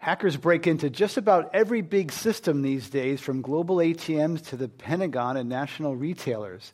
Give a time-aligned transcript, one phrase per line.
[0.00, 4.66] Hackers break into just about every big system these days, from global ATMs to the
[4.66, 6.72] Pentagon and national retailers.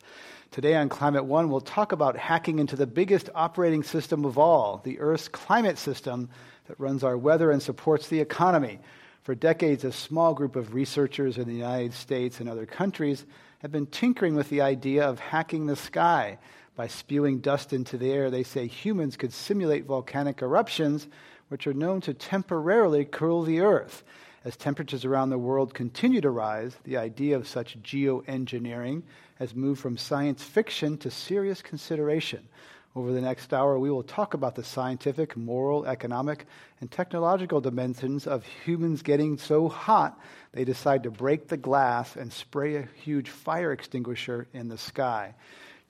[0.53, 4.81] Today on Climate One, we'll talk about hacking into the biggest operating system of all,
[4.85, 6.31] the Earth's climate system
[6.69, 8.79] that runs our weather and supports the economy.
[9.25, 13.27] For decades, a small group of researchers in the United States and other countries
[13.59, 16.39] have been tinkering with the idea of hacking the sky.
[16.77, 21.09] By spewing dust into the air, they say humans could simulate volcanic eruptions
[21.49, 24.03] which are known to temporarily cool the Earth.
[24.45, 29.03] As temperatures around the world continue to rise, the idea of such geoengineering
[29.37, 32.49] has moved from science fiction to serious consideration.
[32.95, 36.47] Over the next hour, we will talk about the scientific, moral, economic,
[36.81, 40.19] and technological dimensions of humans getting so hot
[40.53, 45.35] they decide to break the glass and spray a huge fire extinguisher in the sky.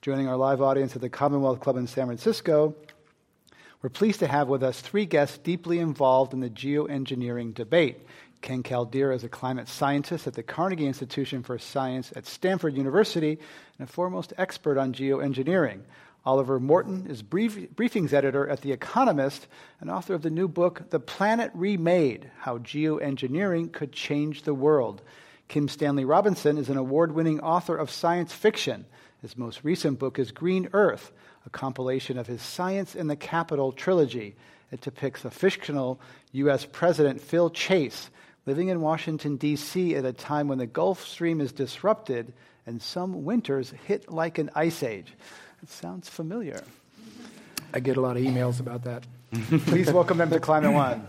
[0.01, 2.75] Joining our live audience at the Commonwealth Club in San Francisco
[3.81, 7.99] we're pleased to have with us three guests deeply involved in the geoengineering debate.
[8.41, 13.37] Ken Caldeira is a climate scientist at the Carnegie Institution for Science at Stanford University
[13.77, 15.81] and a foremost expert on geoengineering.
[16.25, 19.47] Oliver Morton is brief, briefings editor at The Economist
[19.79, 25.01] and author of the new book, The Planet Remade How Geoengineering Could Change the World.
[25.47, 28.85] Kim Stanley Robinson is an award winning author of science fiction.
[29.21, 31.11] His most recent book is Green Earth
[31.47, 34.35] a compilation of his Science in the Capital trilogy.
[34.69, 35.97] It depicts a fictional
[36.33, 36.67] U.S.
[36.69, 38.09] President, Phil Chase,
[38.45, 39.95] living in Washington, D.C.
[39.95, 42.33] at a time when the Gulf Stream is disrupted
[42.65, 45.13] and some winters hit like an ice age.
[45.63, 46.65] It sounds familiar.
[47.73, 49.05] I get a lot of emails about that.
[49.67, 51.05] Please welcome them to Climate One.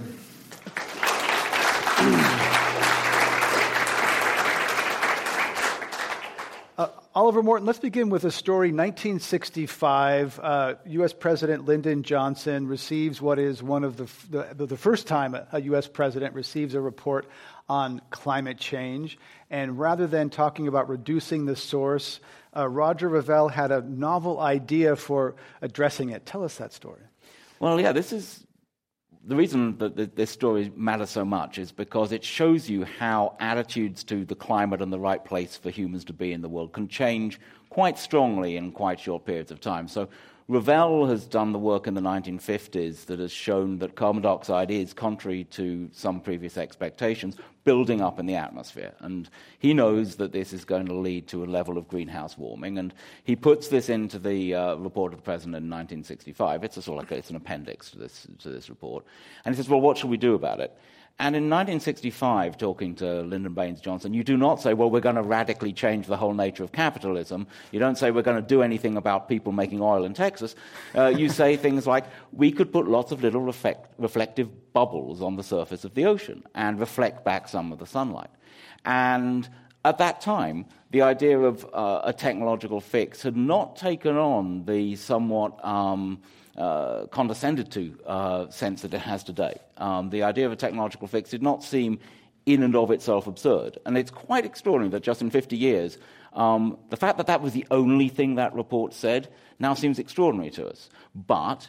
[7.18, 8.68] Oliver Morton, let's begin with a story.
[8.68, 11.12] 1965, uh, U.S.
[11.12, 15.88] President Lyndon Johnson receives what is one of the, the, the first time a U.S.
[15.88, 17.26] president receives a report
[17.68, 19.18] on climate change.
[19.50, 22.20] And rather than talking about reducing the source,
[22.56, 26.24] uh, Roger Revelle had a novel idea for addressing it.
[26.24, 27.02] Tell us that story.
[27.58, 28.46] Well, yeah, this is
[29.28, 34.02] the reason that this story matters so much is because it shows you how attitudes
[34.04, 36.88] to the climate and the right place for humans to be in the world can
[36.88, 39.86] change quite strongly in quite short periods of time.
[39.86, 40.08] So
[40.48, 44.94] Revelle has done the work in the 1950s that has shown that carbon dioxide is,
[44.94, 48.94] contrary to some previous expectations, building up in the atmosphere.
[49.00, 49.28] And
[49.58, 52.78] he knows that this is going to lead to a level of greenhouse warming.
[52.78, 52.94] And
[53.24, 56.64] he puts this into the uh, report of the president in 1965.
[56.64, 59.04] It's a sort of like it's an appendix to this, to this report.
[59.44, 60.74] And he says, well, what should we do about it?
[61.20, 65.16] And in 1965, talking to Lyndon Baines Johnson, you do not say, well, we're going
[65.16, 67.48] to radically change the whole nature of capitalism.
[67.72, 70.54] You don't say we're going to do anything about people making oil in Texas.
[70.94, 75.34] Uh, you say things like, we could put lots of little reflect- reflective bubbles on
[75.34, 78.30] the surface of the ocean and reflect back some of the sunlight.
[78.84, 79.48] And
[79.84, 84.94] at that time, the idea of uh, a technological fix had not taken on the
[84.94, 86.20] somewhat um,
[86.58, 89.58] uh, condescended to uh, sense that it has today.
[89.76, 92.00] Um, the idea of a technological fix did not seem
[92.46, 93.78] in and of itself absurd.
[93.86, 95.98] And it's quite extraordinary that just in 50 years,
[96.32, 99.28] um, the fact that that was the only thing that report said
[99.58, 100.90] now seems extraordinary to us.
[101.14, 101.68] But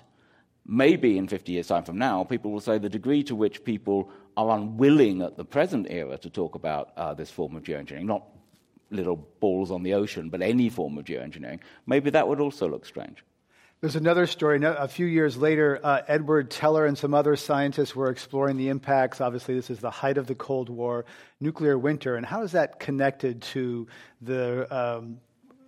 [0.66, 4.10] maybe in 50 years' time from now, people will say the degree to which people
[4.38, 8.24] are unwilling at the present era to talk about uh, this form of geoengineering, not
[8.90, 12.86] little balls on the ocean, but any form of geoengineering, maybe that would also look
[12.86, 13.24] strange.
[13.82, 14.60] There's another story.
[14.62, 19.22] A few years later, uh, Edward Teller and some other scientists were exploring the impacts.
[19.22, 21.06] Obviously, this is the height of the Cold War,
[21.40, 23.88] nuclear winter, and how is that connected to
[24.22, 25.22] the um,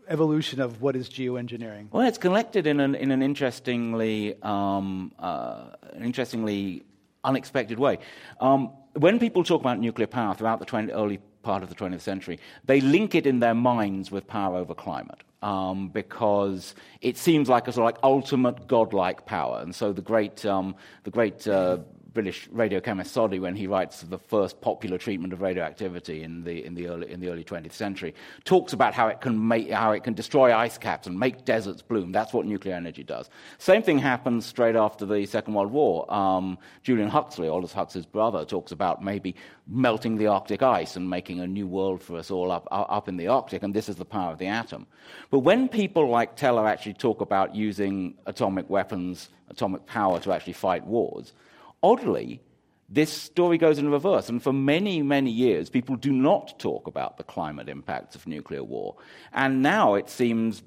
[0.09, 1.87] evolution of what is geoengineering?
[1.89, 5.67] Well, it's connected in an, in an interestingly, um, uh,
[5.97, 6.83] interestingly
[7.23, 7.99] unexpected way.
[8.41, 12.01] Um, when people talk about nuclear power throughout the 20, early part of the 20th
[12.01, 15.21] century, they link it in their minds with power over climate.
[15.41, 20.01] Um, because it seems like a sort of like ultimate godlike power, and so the
[20.01, 21.79] great, um, the great uh,
[22.13, 26.75] British radiochemist Soddy, when he writes the first popular treatment of radioactivity in the, in
[26.75, 28.13] the, early, in the early 20th century,
[28.43, 31.81] talks about how it, can make, how it can destroy ice caps and make deserts
[31.81, 32.11] bloom.
[32.11, 33.29] That's what nuclear energy does.
[33.59, 36.11] Same thing happens straight after the Second World War.
[36.13, 39.35] Um, Julian Huxley, Aldous Huxley's brother, talks about maybe
[39.67, 43.15] melting the Arctic ice and making a new world for us all up, up in
[43.15, 44.85] the Arctic, and this is the power of the atom.
[45.29, 50.53] But when people like Teller actually talk about using atomic weapons, atomic power to actually
[50.53, 51.33] fight wars,
[51.83, 52.41] Oddly,
[52.89, 57.17] this story goes in reverse, and for many, many years, people do not talk about
[57.17, 58.97] the climate impacts of nuclear war.
[59.31, 60.61] And now it seems,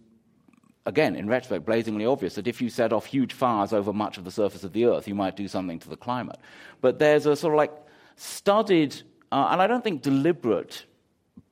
[0.86, 4.24] again, in retrospect, blazingly obvious that if you set off huge fires over much of
[4.24, 6.38] the surface of the Earth, you might do something to the climate.
[6.80, 7.72] But there's a sort of like
[8.16, 8.94] studied,
[9.30, 10.86] uh, and I don't think deliberate,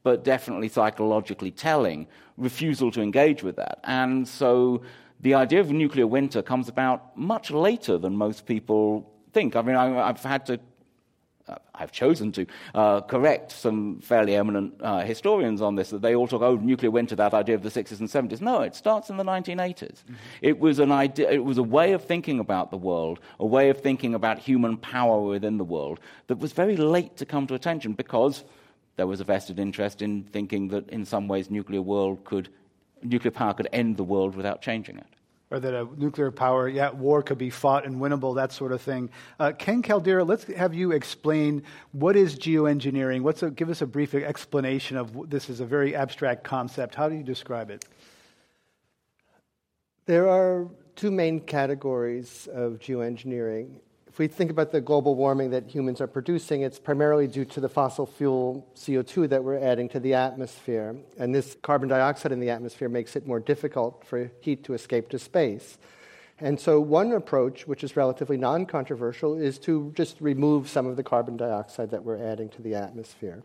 [0.03, 3.79] but definitely psychologically telling, refusal to engage with that.
[3.85, 4.83] And so
[5.21, 9.57] the idea of nuclear winter comes about much later than most people think.
[9.57, 10.61] I mean, I, have had to,
[11.49, 16.15] uh, I've chosen to uh, correct some fairly eminent uh, historians on this, that they
[16.15, 18.41] all talk, oh, nuclear winter, that idea of the 60s and 70s.
[18.41, 19.77] No, it starts in the 1980s.
[19.77, 20.15] Mm-hmm.
[20.43, 23.71] It, was an idea, it was a way of thinking about the world, a way
[23.71, 27.55] of thinking about human power within the world that was very late to come to
[27.55, 28.45] attention because
[28.97, 32.49] there was a vested interest in thinking that in some ways nuclear world could
[33.03, 35.07] nuclear power could end the world without changing it
[35.53, 38.81] or that a nuclear power yeah, war could be fought and winnable, that sort of
[38.81, 39.11] thing.
[39.39, 41.63] Uh, Ken Caldeira, let's have you explain
[41.93, 43.21] what is geoengineering.
[43.21, 46.95] What's a, give us a brief explanation of this is a very abstract concept.
[46.95, 47.85] How do you describe it?
[50.07, 53.81] There are two main categories of geoengineering
[54.13, 57.61] if we think about the global warming that humans are producing, it's primarily due to
[57.61, 60.95] the fossil fuel CO2 that we're adding to the atmosphere.
[61.19, 65.09] And this carbon dioxide in the atmosphere makes it more difficult for heat to escape
[65.11, 65.79] to space.
[66.39, 70.97] And so, one approach, which is relatively non controversial, is to just remove some of
[70.97, 73.43] the carbon dioxide that we're adding to the atmosphere.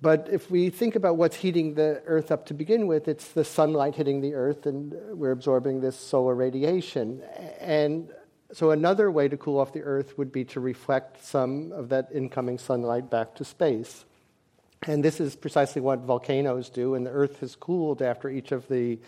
[0.00, 3.44] But if we think about what's heating the Earth up to begin with, it's the
[3.44, 7.22] sunlight hitting the Earth, and we're absorbing this solar radiation.
[7.60, 8.10] And
[8.54, 12.08] so, another way to cool off the Earth would be to reflect some of that
[12.14, 14.04] incoming sunlight back to space.
[14.86, 18.68] And this is precisely what volcanoes do, and the Earth has cooled after each of
[18.68, 18.98] the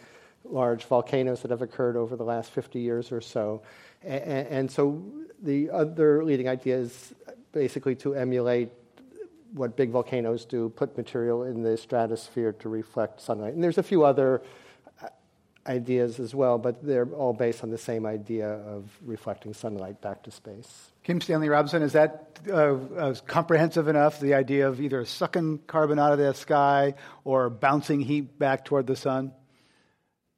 [0.45, 3.63] large volcanoes that have occurred over the last 50 years or so.
[4.03, 5.03] And, so,
[5.41, 7.15] the other leading idea is
[7.53, 8.71] basically to emulate
[9.53, 13.55] what big volcanoes do, put material in the stratosphere to reflect sunlight.
[13.55, 14.43] And there's a few other
[15.69, 20.23] ideas as well, but they're all based on the same idea of reflecting sunlight back
[20.25, 20.93] to space.
[21.03, 24.21] Kim Stanley Robinson, is that uh, uh, comprehensive enough?
[24.21, 26.95] The idea of either sucking carbon out of the sky
[27.25, 29.33] or bouncing heat back toward the sun?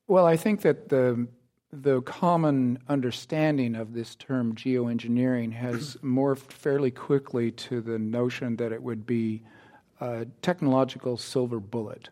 [0.07, 1.29] Well, I think that the
[1.71, 8.73] the common understanding of this term geoengineering has morphed fairly quickly to the notion that
[8.73, 9.43] it would be
[10.01, 12.09] a technological silver bullet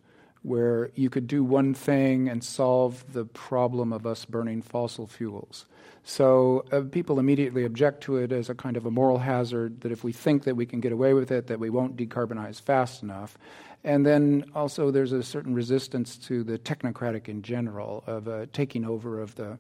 [0.47, 5.67] where you could do one thing and solve the problem of us burning fossil fuels.
[6.05, 9.91] So uh, people immediately object to it as a kind of a moral hazard that
[9.91, 13.03] if we think that we can get away with it, that we won't decarbonize fast
[13.03, 13.37] enough.
[13.83, 18.85] And then also there's a certain resistance to the technocratic in general of uh, taking
[18.85, 19.59] over of the,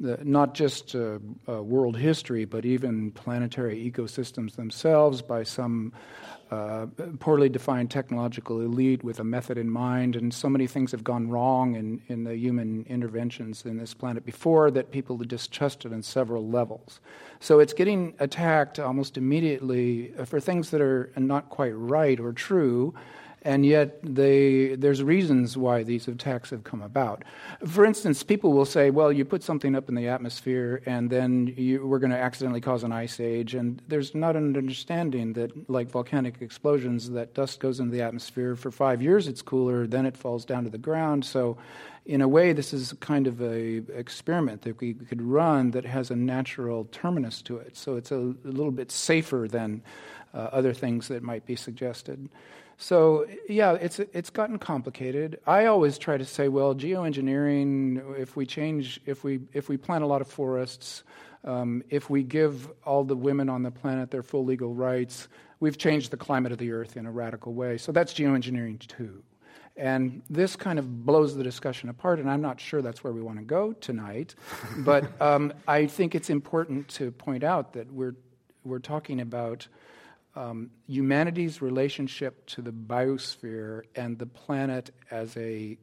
[0.00, 5.92] the not just uh, uh world history, but even planetary ecosystems themselves by some
[6.50, 6.86] uh,
[7.20, 11.28] poorly defined technological elite with a method in mind, and so many things have gone
[11.28, 16.48] wrong in, in the human interventions in this planet before that people distrusted on several
[16.48, 16.98] levels.
[17.38, 22.94] So it's getting attacked almost immediately for things that are not quite right or true.
[23.42, 27.24] And yet they, there's reasons why these attacks have come about.
[27.66, 31.54] For instance, people will say, well, you put something up in the atmosphere and then
[31.56, 33.54] you, we're going to accidentally cause an ice age.
[33.54, 38.56] And there's not an understanding that, like volcanic explosions, that dust goes into the atmosphere.
[38.56, 41.24] For five years it's cooler, then it falls down to the ground.
[41.24, 41.56] So,
[42.06, 46.10] in a way, this is kind of a experiment that we could run that has
[46.10, 47.76] a natural terminus to it.
[47.76, 49.82] So it's a, a little bit safer than
[50.34, 52.28] uh, other things that might be suggested.
[52.80, 55.38] So yeah, it's it's gotten complicated.
[55.46, 58.18] I always try to say, well, geoengineering.
[58.18, 61.04] If we change, if we if we plant a lot of forests,
[61.44, 65.28] um, if we give all the women on the planet their full legal rights,
[65.60, 67.76] we've changed the climate of the Earth in a radical way.
[67.76, 69.22] So that's geoengineering too.
[69.76, 73.20] And this kind of blows the discussion apart, and I'm not sure that's where we
[73.20, 74.34] want to go tonight.
[74.78, 78.14] but um, I think it's important to point out that we're
[78.64, 79.68] we're talking about
[80.36, 85.76] um, humanity's relationship to the biosphere and the planet as a,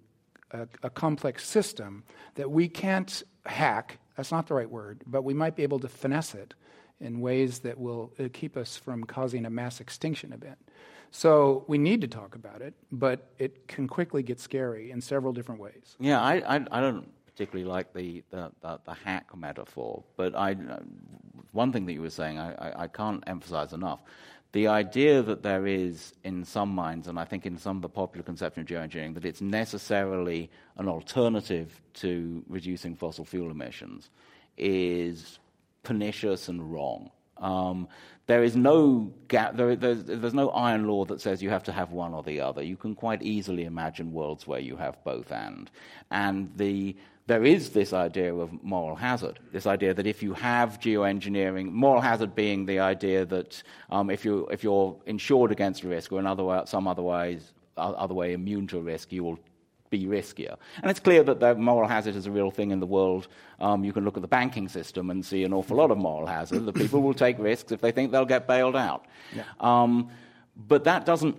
[0.52, 2.04] a, a, complex system
[2.36, 5.90] that we can't hack, that's not the right word, but we might be able to
[5.90, 6.54] finesse it
[7.00, 10.58] in ways that will uh, keep us from causing a mass extinction event.
[11.12, 15.34] So we need to talk about it, but it can quickly get scary in several
[15.34, 15.96] different ways.
[16.00, 20.54] Yeah, I, I, I don't particularly like the, the, the, the, hack metaphor, but I,
[20.54, 20.80] uh,
[21.52, 24.00] one thing that you were saying I, I, I can't emphasize enough
[24.54, 27.90] the idea that there is, in some minds, and I think in some of the
[27.90, 34.10] popular conception of geoengineering, that it's necessarily an alternative to reducing fossil fuel emissions
[34.58, 35.40] is
[35.84, 37.12] pernicious and wrong.
[37.38, 37.88] Um,
[38.26, 41.72] there is no gap, there, there's, there's no iron law that says you have to
[41.72, 42.62] have one or the other.
[42.62, 45.70] You can quite easily imagine worlds where you have both and.
[46.10, 46.96] And the
[47.28, 52.02] there is this idea of moral hazard, this idea that if you have geoengineering, moral
[52.02, 56.26] hazard being the idea that um, if, you, if you're insured against risk or in
[56.26, 59.38] other way, some otherwise, other way immune to risk, you will
[59.90, 60.56] be riskier.
[60.82, 63.28] And it's clear that the moral hazard is a real thing in the world.
[63.60, 66.28] Um, you can look at the banking system and see an awful lot of moral
[66.28, 66.66] hazard.
[66.66, 69.06] The people will take risks if they think they'll get bailed out.
[69.36, 69.44] Yeah.
[69.60, 70.10] Um,
[70.56, 71.38] but that doesn't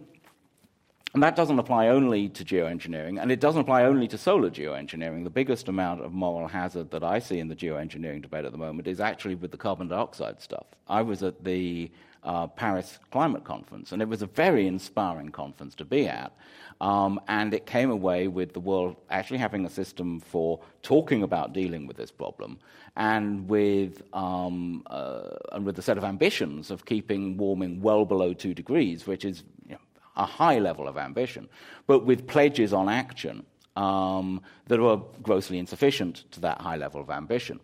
[1.14, 5.24] and that doesn't apply only to geoengineering, and it doesn't apply only to solar geoengineering.
[5.24, 8.58] The biggest amount of moral hazard that I see in the geoengineering debate at the
[8.58, 10.66] moment is actually with the carbon dioxide stuff.
[10.86, 11.90] I was at the
[12.24, 16.32] uh, Paris Climate Conference, and it was a very inspiring conference to be at.
[16.80, 21.52] Um, and it came away with the world actually having a system for talking about
[21.52, 22.58] dealing with this problem,
[22.96, 28.32] and with um, uh, and with a set of ambitions of keeping warming well below
[28.32, 29.80] two degrees, which is you know,
[30.18, 31.48] a high level of ambition,
[31.86, 33.44] but with pledges on action
[33.76, 37.60] um, that are grossly insufficient to that high level of ambition.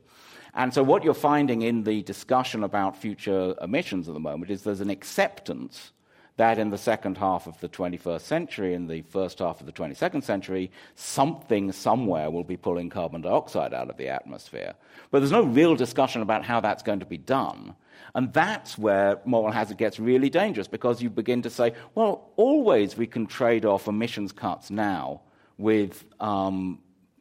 [0.54, 4.62] And so, what you're finding in the discussion about future emissions at the moment is
[4.62, 5.92] there's an acceptance
[6.36, 9.72] that in the second half of the 21st century and the first half of the
[9.72, 14.74] 22nd century, something somewhere will be pulling carbon dioxide out of the atmosphere.
[15.10, 17.74] But there's no real discussion about how that's going to be done.
[18.16, 22.96] And that's where moral hazard gets really dangerous because you begin to say, well, always
[22.96, 25.20] we can trade off emissions cuts now
[25.56, 26.80] with, um,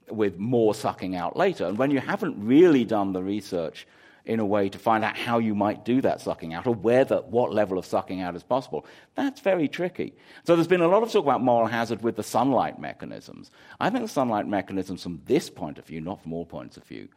[0.09, 1.65] with more sucking out later.
[1.65, 3.87] And when you haven't really done the research
[4.25, 7.17] in a way to find out how you might do that sucking out or whether
[7.23, 8.85] what level of sucking out is possible.
[9.15, 10.13] That's very tricky.
[10.45, 13.51] So there's been a lot of talk about moral hazard with the sunlight mechanisms.
[13.81, 16.85] I think the sunlight mechanisms from this point of view, not from all points of
[16.85, 17.09] view,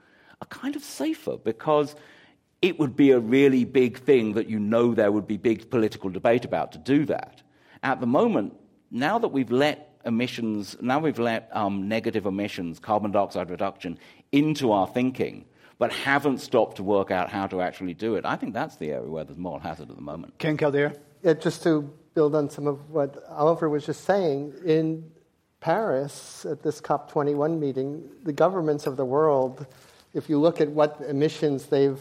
[0.43, 1.95] are kind of safer because
[2.61, 6.11] it would be a really big thing that you know there would be big political
[6.11, 7.43] debate about to do that.
[7.83, 8.57] At the moment,
[8.91, 13.99] now that we've let emissions, now we've let um, negative emissions, carbon dioxide reduction,
[14.33, 15.45] into our thinking,
[15.79, 18.91] but haven't stopped to work out how to actually do it, I think that's the
[18.91, 20.39] area where there's moral hazard at the moment.
[20.39, 20.97] Ken Caldeira?
[21.23, 25.11] Yeah, just to build on some of what Oliver was just saying, in
[25.61, 29.67] Paris at this COP21 meeting, the governments of the world,
[30.15, 32.01] if you look at what emissions they've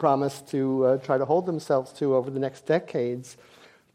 [0.00, 3.36] promised to uh, try to hold themselves to over the next decades.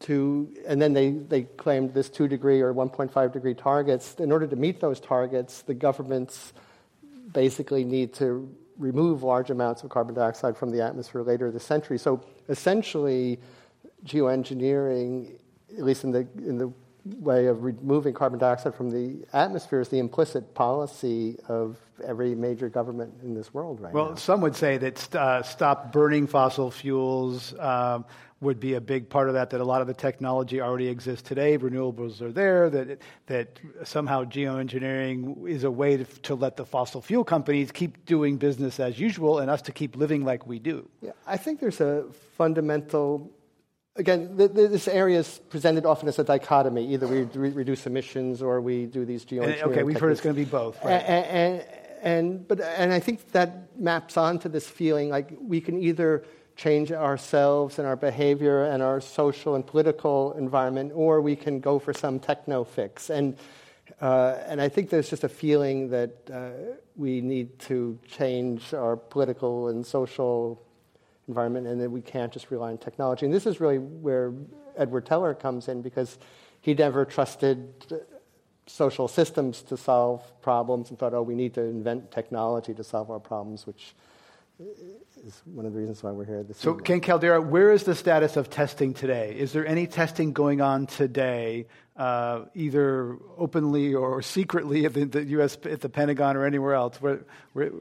[0.02, 4.16] To, and then they, they claimed this 2 degree or 1.5 degree targets.
[4.16, 6.54] In order to meet those targets, the governments
[7.34, 11.98] basically need to remove large amounts of carbon dioxide from the atmosphere later this century.
[11.98, 13.40] So essentially,
[14.06, 15.36] geoengineering,
[15.78, 16.72] at least in the, in the
[17.06, 22.68] way of removing carbon dioxide from the atmosphere is the implicit policy of every major
[22.68, 24.10] government in this world right well, now.
[24.12, 28.06] Well, some would say that uh, stop burning fossil fuels um,
[28.46, 31.28] would be a big part of that, that a lot of the technology already exists
[31.28, 36.66] today, renewables are there, that, that somehow geoengineering is a way to, to let the
[36.66, 40.60] fossil fuel companies keep doing business as usual and us to keep living like we
[40.60, 40.88] do.
[41.02, 42.06] Yeah, I think there's a
[42.38, 43.32] fundamental
[43.98, 46.94] again, this area is presented often as a dichotomy.
[46.94, 49.64] Either we re- reduce emissions or we do these geoengineering.
[49.64, 50.00] okay, we've techniques.
[50.02, 50.84] heard it's going to be both.
[50.84, 51.02] Right?
[51.02, 51.66] And, and,
[52.02, 56.26] and, but, and I think that maps onto this feeling like we can either
[56.56, 61.80] change ourselves and our behavior and our social and political environment, or we can go
[61.80, 63.10] for some techno fix.
[63.10, 63.38] And,
[64.02, 66.50] uh, and I think there's just a feeling that uh,
[66.96, 70.62] we need to change our political and social
[71.28, 73.26] environment and that we can't just rely on technology.
[73.26, 74.34] And this is really where
[74.78, 76.18] Edward Teller comes in because
[76.62, 77.74] he never trusted
[78.68, 83.12] social systems to solve problems and thought, oh, we need to invent technology to solve
[83.12, 83.94] our problems, which
[84.60, 86.86] is one of the reasons why we're here this so, evening.
[86.86, 89.36] Ken Caldeira, where is the status of testing today?
[89.38, 95.24] Is there any testing going on today, uh, either openly or secretly at the, the,
[95.26, 95.58] U.S.
[95.66, 97.02] at the Pentagon or anywhere else?
[97.02, 97.72] Where, where...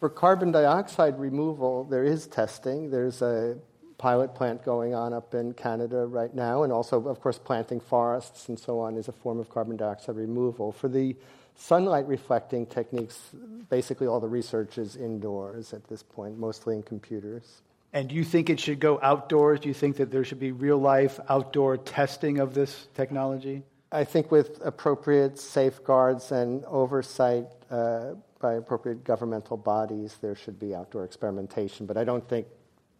[0.00, 2.90] For carbon dioxide removal, there is testing.
[2.90, 3.56] There's a
[3.96, 8.48] pilot plant going on up in Canada right now, and also, of course, planting forests
[8.48, 10.72] and so on is a form of carbon dioxide removal.
[10.72, 11.16] For the
[11.54, 13.30] sunlight reflecting techniques,
[13.70, 17.62] basically all the research is indoors at this point, mostly in computers.
[17.92, 19.60] And do you think it should go outdoors?
[19.60, 23.62] Do you think that there should be real life outdoor testing of this technology?
[23.92, 30.74] I think with appropriate safeguards and oversight uh, by appropriate governmental bodies, there should be
[30.74, 31.86] outdoor experimentation.
[31.86, 32.48] But I don't think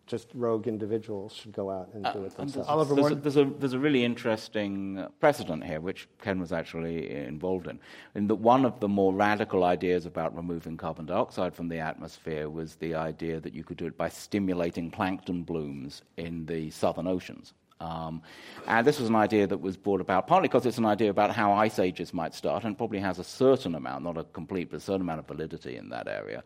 [0.06, 2.68] just rogue individuals should go out and do it uh, themselves.
[2.68, 7.10] Oliver, there's a, there's, a, there's a really interesting precedent here, which Ken was actually
[7.10, 7.78] involved in,
[8.14, 12.48] in that one of the more radical ideas about removing carbon dioxide from the atmosphere
[12.48, 17.06] was the idea that you could do it by stimulating plankton blooms in the southern
[17.06, 17.54] oceans.
[17.84, 18.22] Um,
[18.66, 21.30] and this was an idea that was brought about partly because it's an idea about
[21.30, 24.78] how ice ages might start, and probably has a certain amount, not a complete, but
[24.78, 26.42] a certain amount of validity in that area.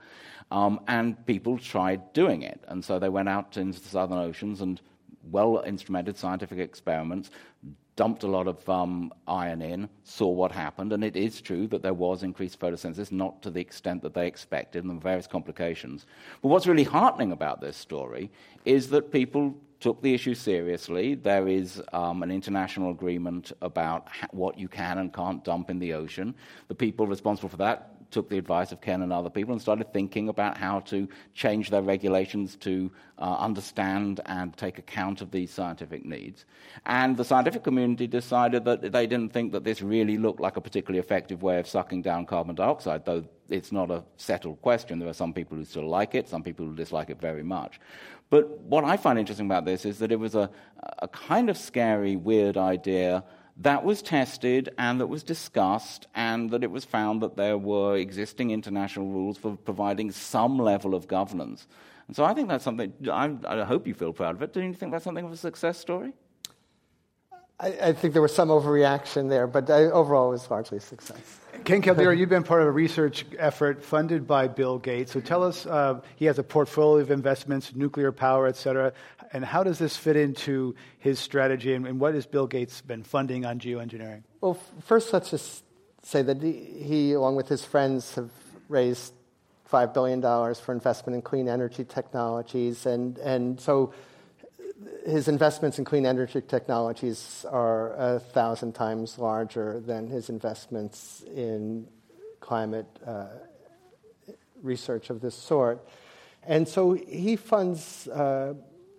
[0.50, 2.60] Um, and people tried doing it.
[2.68, 4.80] And so they went out into the southern oceans and
[5.30, 7.30] well instrumented scientific experiments,
[7.98, 11.82] dumped a lot of um, iron in, saw what happened, and it is true that
[11.82, 16.06] there was increased photosynthesis, not to the extent that they expected, and various complications.
[16.40, 18.30] But what's really heartening about this story
[18.64, 21.16] is that people took the issue seriously.
[21.16, 25.80] There is um, an international agreement about ha- what you can and can't dump in
[25.80, 26.36] the ocean.
[26.68, 29.92] The people responsible for that took the advice of Ken and other people and started
[29.92, 35.50] thinking about how to change their regulations to uh, understand and take account of these
[35.50, 36.44] scientific needs.
[36.86, 40.60] And the scientific community decided that they didn't think that this really looked like a
[40.60, 44.98] particularly effective way of sucking down carbon dioxide, though it's not a settled question.
[44.98, 47.80] There are some people who still like it, some people who dislike it very much.
[48.30, 50.50] But what I find interesting about this is that it was a,
[50.98, 53.24] a kind of scary, weird idea
[53.58, 57.96] that was tested and that was discussed, and that it was found that there were
[57.96, 61.66] existing international rules for providing some level of governance.
[62.06, 64.52] And so I think that's something, I, I hope you feel proud of it.
[64.52, 66.12] Do you think that's something of a success story?
[67.60, 70.80] I, I think there was some overreaction there, but I, overall it was largely a
[70.80, 71.18] success.
[71.64, 75.12] Ken Caldeira, you've been part of a research effort funded by Bill Gates.
[75.12, 78.92] So tell us, uh, he has a portfolio of investments, nuclear power, et cetera.
[79.32, 83.02] And how does this fit into his strategy, and, and what has Bill Gates been
[83.02, 84.22] funding on geoengineering?
[84.40, 85.64] Well, first, let's just
[86.02, 88.30] say that he, he along with his friends, have
[88.68, 89.12] raised
[89.70, 90.22] $5 billion
[90.54, 92.86] for investment in clean energy technologies.
[92.86, 93.92] And, and so
[95.06, 101.86] his investments in clean energy technologies are a thousand times larger than his investments in
[102.40, 103.26] climate uh,
[104.62, 105.86] research of this sort.
[106.46, 108.54] And so he funds uh,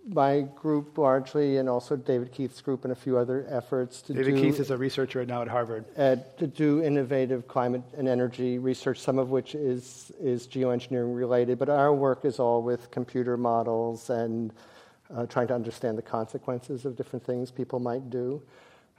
[0.08, 4.36] my group largely, and also David Keith's group, and a few other efforts to David
[4.36, 4.42] do.
[4.42, 5.86] Keith is a researcher now at Harvard.
[5.98, 11.60] Uh, to do innovative climate and energy research, some of which is is geoengineering related,
[11.60, 14.52] but our work is all with computer models and
[15.16, 18.42] uh, trying to understand the consequences of different things people might do.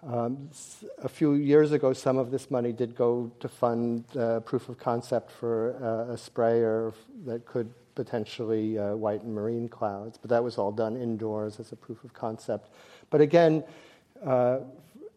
[0.03, 0.49] Um,
[1.03, 4.79] a few years ago, some of this money did go to fund uh, proof of
[4.79, 6.95] concept for uh, a sprayer
[7.27, 11.77] that could potentially uh, whiten marine clouds, but that was all done indoors as a
[11.77, 12.71] proof of concept.
[13.11, 13.63] But again,
[14.25, 14.61] uh,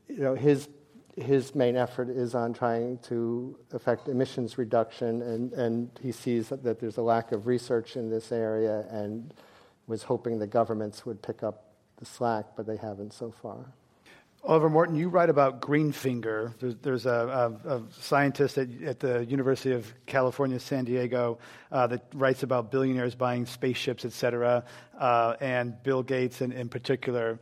[0.10, 0.68] you know, his
[1.16, 6.80] his main effort is on trying to affect emissions reduction, and, and he sees that
[6.80, 9.32] there's a lack of research in this area and
[9.88, 13.66] was hoping the governments would pick up the slack, but they haven't so far.
[14.46, 16.54] Oliver Morton, you write about Greenfinger.
[16.60, 21.40] There's, there's a, a, a, scientist at, at, the University of California, San Diego,
[21.72, 24.66] uh, that writes about billionaires buying spaceships, et cetera,
[25.00, 27.40] uh, and Bill Gates in, in particular.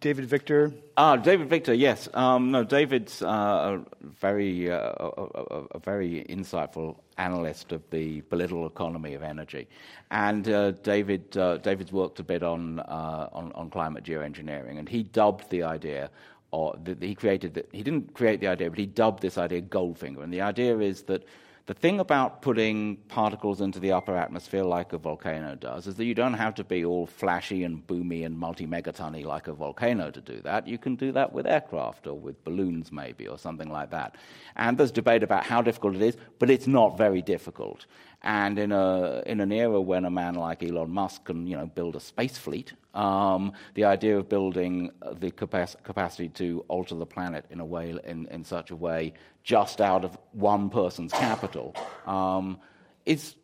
[0.00, 0.72] David Victor?
[0.96, 2.08] Ah, David Victor, yes.
[2.14, 3.84] Um, no, David's uh, a
[4.20, 9.68] very, uh, a, a, very insightful analyst of the political economy of energy,
[10.10, 14.88] and uh, David uh, David's worked a bit on, uh, on, on climate geoengineering, and
[14.88, 16.10] he dubbed the idea.
[16.50, 19.60] Or the, he created that he didn't create the idea, but he dubbed this idea
[19.60, 20.22] Goldfinger.
[20.22, 21.24] And the idea is that
[21.66, 26.04] the thing about putting particles into the upper atmosphere like a volcano does is that
[26.04, 30.10] you don't have to be all flashy and boomy and multi megatonny like a volcano
[30.10, 30.68] to do that.
[30.68, 34.16] You can do that with aircraft or with balloons, maybe, or something like that.
[34.56, 37.86] And there's debate about how difficult it is, but it's not very difficult.
[38.24, 41.66] And in, a, in an era when a man like Elon Musk can you know,
[41.66, 47.04] build a space fleet, um, the idea of building the capac- capacity to alter the
[47.04, 51.76] planet in a way, in, in such a way, just out of one person's capital,
[52.06, 52.58] um,
[53.04, 53.36] is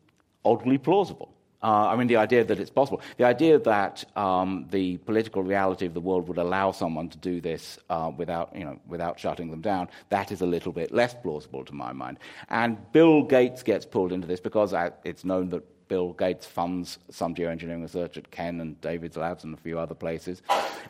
[0.46, 1.30] oddly plausible.
[1.62, 3.00] Uh, I mean, the idea that it's possible.
[3.18, 7.40] The idea that um, the political reality of the world would allow someone to do
[7.40, 11.14] this uh, without, you know, without shutting them down, that is a little bit less
[11.14, 12.18] plausible to my mind.
[12.48, 17.34] And Bill Gates gets pulled into this because it's known that Bill Gates funds some
[17.34, 20.40] geoengineering research at Ken and David's labs and a few other places.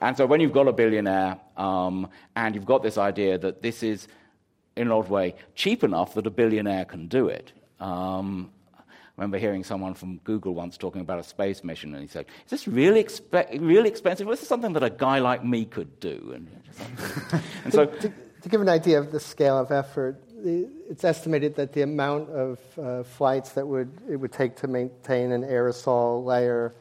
[0.03, 2.07] And so when you've got a billionaire um,
[2.37, 4.09] and you've got this idea that this is,
[4.77, 8.51] in an odd way, cheap enough that a billionaire can do it, um,
[9.21, 12.25] I remember hearing someone from Google once talking about a space mission, and he said,
[12.47, 14.27] "Is this really, expe- really expensive?
[14.27, 16.49] Well, this something that a guy like me could do." And,
[17.65, 18.09] and so, to,
[18.41, 22.59] to, give an idea of the scale of effort, it's estimated that the amount of
[22.79, 26.75] uh, flights that would it would take to maintain an aerosol layer,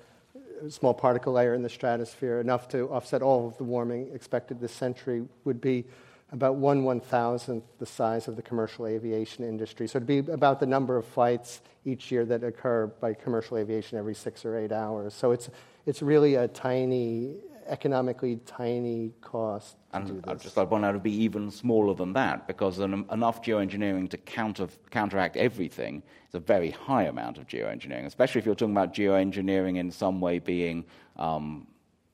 [0.65, 4.61] a small particle layer in the stratosphere, enough to offset all of the warming expected
[4.61, 5.83] this century, would be
[6.31, 9.87] about one one thousandth the size of the commercial aviation industry.
[9.87, 13.97] So it'd be about the number of flights each year that occur by commercial aviation
[13.97, 15.13] every six or eight hours.
[15.13, 15.49] So it's
[15.85, 17.37] it's really a tiny,
[17.67, 19.75] economically tiny cost.
[19.91, 23.41] And I just like one out to be even smaller than that because an, enough
[23.41, 28.53] geoengineering to counter, counteract everything is a very high amount of geoengineering, especially if you're
[28.53, 30.85] talking about geoengineering in some way being
[31.17, 31.65] um,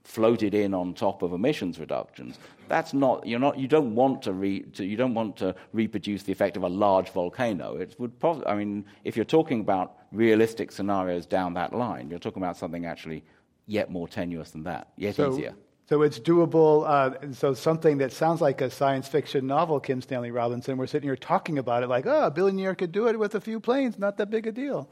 [0.05, 2.37] floated in on top of emissions reductions.
[2.67, 6.23] That's not you're not you don't want to, re, to you don't want to reproduce
[6.23, 7.75] the effect of a large volcano.
[7.75, 12.19] It would probably I mean if you're talking about realistic scenarios down that line, you're
[12.19, 13.23] talking about something actually
[13.65, 15.55] yet more tenuous than that, yet so, easier.
[15.89, 16.87] So it's doable.
[16.87, 20.77] Uh, so something that sounds like a science fiction novel, Kim Stanley Robinson.
[20.77, 23.41] We're sitting here talking about it like, oh, a billionaire could do it with a
[23.41, 23.97] few planes.
[23.97, 24.89] Not that big a deal.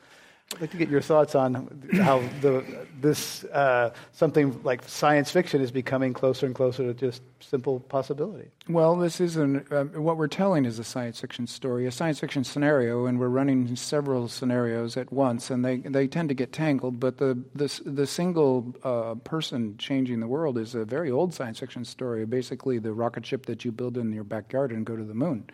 [0.53, 1.53] I'd like to get your thoughts on
[1.93, 2.63] how the,
[3.01, 8.49] this uh, something like science fiction is becoming closer and closer to just simple possibility.
[8.69, 12.19] Well, this is an, uh, what we're telling is a science fiction story, a science
[12.19, 16.53] fiction scenario, and we're running several scenarios at once, and they, they tend to get
[16.53, 16.99] tangled.
[16.99, 21.59] But the the, the single uh, person changing the world is a very old science
[21.59, 22.25] fiction story.
[22.25, 25.49] Basically, the rocket ship that you build in your backyard and go to the moon.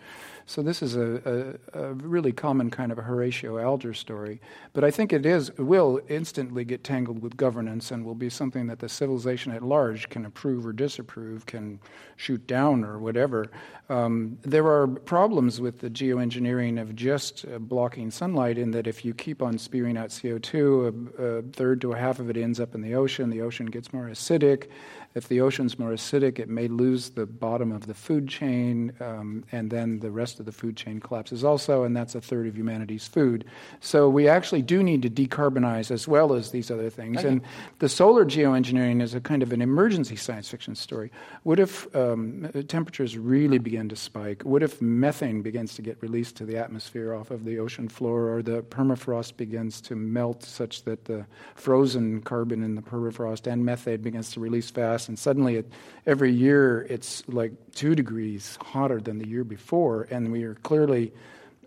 [0.50, 4.42] So this is a, a, a, really common kind of a Horatio Alger story.
[4.74, 8.66] But I think it is will instantly get tangled with governance and will be something
[8.66, 11.80] that the civilization at large can approve or disapprove, can
[12.16, 13.52] shoot down or whatever.
[13.90, 19.06] Um, there are problems with the geoengineering of just uh, blocking sunlight in that if
[19.06, 22.60] you keep on spewing out CO2, a, a third to a half of it ends
[22.60, 23.30] up in the ocean.
[23.30, 24.68] The ocean gets more acidic.
[25.15, 29.43] If the ocean's more acidic, it may lose the bottom of the food chain, um,
[29.52, 32.56] and then the rest of the food chain collapses also, and that's a third of
[32.56, 33.43] humanity's food.
[33.80, 37.17] So we actually do need to decarbonize as well as these other things.
[37.17, 37.28] Okay.
[37.28, 37.41] And
[37.80, 41.12] the solar geoengineering is a kind of an emergency science fiction story.
[41.41, 44.43] What if um, temperatures really begin to spike?
[44.43, 48.32] What if methane begins to get released to the atmosphere off of the ocean floor,
[48.36, 53.65] or the permafrost begins to melt such that the frozen carbon in the permafrost and
[53.65, 54.99] methane begins to release fast?
[55.08, 55.72] And suddenly it,
[56.06, 61.14] every year it's like two degrees hotter than the year before, and we are clearly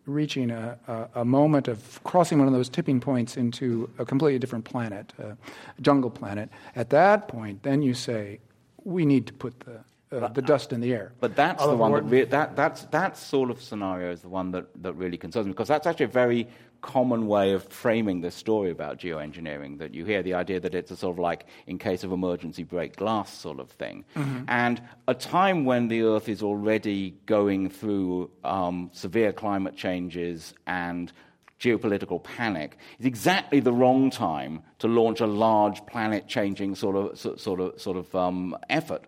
[0.05, 4.39] reaching a, a, a, moment of crossing one of those tipping points into a completely
[4.39, 5.37] different planet, a
[5.81, 6.51] jungle planet.
[6.75, 8.41] At that point, then you say,
[8.83, 9.79] we need to put the
[10.13, 11.13] uh, the dust in the air.
[11.21, 14.51] But that's the one that, re- that that's that sort of scenario is the one
[14.51, 16.49] that, that really concerns me because that's actually a very
[16.83, 19.79] common way of framing this story about geoengineering.
[19.79, 22.65] That you hear the idea that it's a sort of like in case of emergency
[22.65, 24.45] break glass sort of thing, mm-hmm.
[24.49, 31.13] and a time when the Earth is already going through um, severe climate changes and
[31.59, 37.61] geopolitical panic is exactly the wrong time to launch a large planet-changing sort of sort
[37.61, 39.05] of sort of um, effort.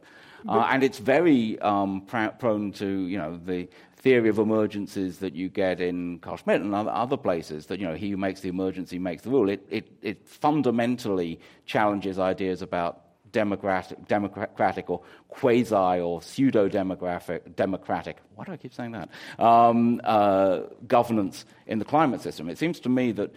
[0.46, 3.66] Uh, and it's very um, pr- prone to, you know, the
[4.04, 8.10] theory of emergencies that you get in Schmitt and other places, that, you know, he
[8.10, 9.48] who makes the emergency makes the rule.
[9.48, 13.00] It, it, it fundamentally challenges ideas about
[13.32, 19.08] democratic, democratic or quasi or pseudo democratic, why do I keep saying that?
[19.38, 22.50] Um, uh, governance in the climate system.
[22.50, 23.32] It seems to me that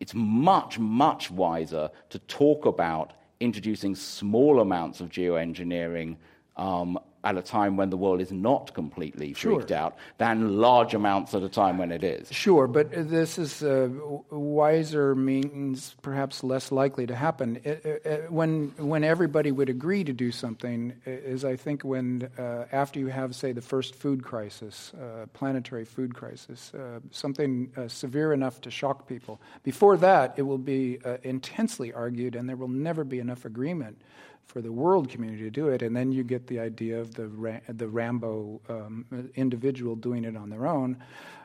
[0.00, 6.16] it's much, much wiser to talk about introducing small amounts of geoengineering
[6.56, 9.76] um, at a time when the world is not completely freaked sure.
[9.76, 12.32] out than large amounts at a time when it is.
[12.32, 13.88] Sure, but this is uh,
[14.30, 17.60] wiser means perhaps less likely to happen.
[17.64, 22.66] It, it, when when everybody would agree to do something is I think when uh,
[22.70, 27.88] after you have say the first food crisis, uh, planetary food crisis, uh, something uh,
[27.88, 29.40] severe enough to shock people.
[29.64, 34.00] Before that, it will be uh, intensely argued, and there will never be enough agreement
[34.46, 37.60] for the world community to do it, and then you get the idea of the
[37.68, 40.96] the Rambo um, individual doing it on their own.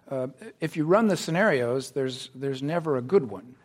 [0.09, 0.27] Uh,
[0.59, 3.55] if you run the scenarios, there's there's never a good one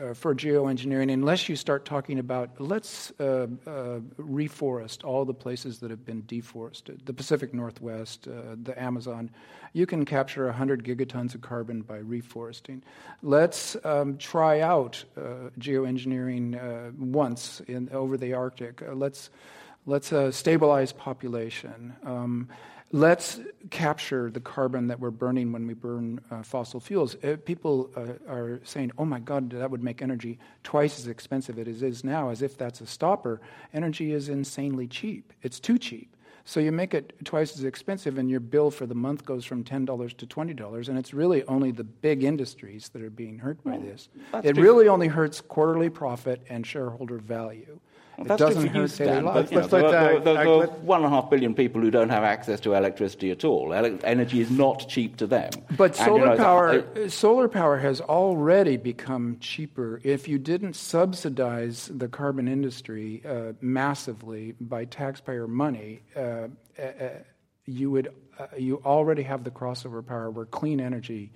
[0.00, 5.78] uh, for geoengineering unless you start talking about let's uh, uh, reforest all the places
[5.78, 9.30] that have been deforested, the Pacific Northwest, uh, the Amazon.
[9.72, 12.82] You can capture 100 gigatons of carbon by reforesting.
[13.22, 18.82] Let's um, try out uh, geoengineering uh, once in, over the Arctic.
[18.92, 19.30] let's
[19.86, 21.94] let's stabilize population.
[22.04, 22.48] Um,
[22.92, 27.16] let's capture the carbon that we're burning when we burn uh, fossil fuels.
[27.24, 31.58] Uh, people uh, are saying, oh my God, that would make energy twice as expensive
[31.58, 33.40] as it is now, as if that's a stopper.
[33.72, 36.14] Energy is insanely cheap, it's too cheap.
[36.44, 39.62] So you make it twice as expensive, and your bill for the month goes from
[39.62, 43.78] $10 to $20, and it's really only the big industries that are being hurt by
[43.78, 44.08] this.
[44.42, 47.78] It really only hurts quarterly profit and shareholder value.
[48.22, 49.50] It That's doesn't hurt daily life.
[49.50, 52.22] But, there, there, there, there are one and a half billion people who don't have
[52.22, 53.72] access to electricity at all.
[53.72, 55.50] energy is not cheap to them.
[55.76, 60.00] But and, solar you know, power, uh, solar power has already become cheaper.
[60.02, 67.08] If you didn't subsidize the carbon industry uh, massively by taxpayer money, uh, uh, uh
[67.64, 71.30] you would uh, you already have the crossover power where clean energy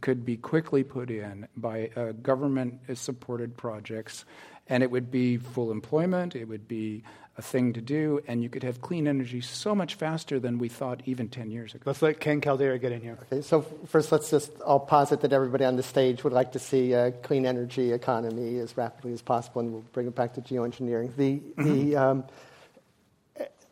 [0.00, 1.90] could be quickly put in by
[2.22, 4.24] government supported projects
[4.68, 7.02] and it would be full employment, it would be
[7.38, 10.68] a thing to do, and you could have clean energy so much faster than we
[10.68, 11.84] thought even 10 years ago.
[11.86, 13.18] Let's let Ken Caldeira get in here.
[13.22, 16.58] Okay, so first let's just, I'll posit that everybody on the stage would like to
[16.58, 20.42] see a clean energy economy as rapidly as possible, and we'll bring it back to
[20.42, 21.16] geoengineering.
[21.16, 21.90] The, mm-hmm.
[21.90, 22.24] the, um,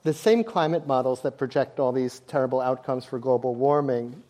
[0.05, 4.22] the same climate models that project all these terrible outcomes for global warming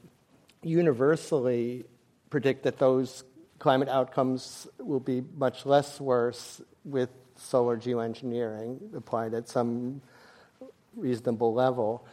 [0.63, 1.85] universally
[2.31, 3.23] predict that those
[3.61, 10.01] climate outcomes will be much less worse with solar geoengineering applied at some
[10.97, 12.05] reasonable level.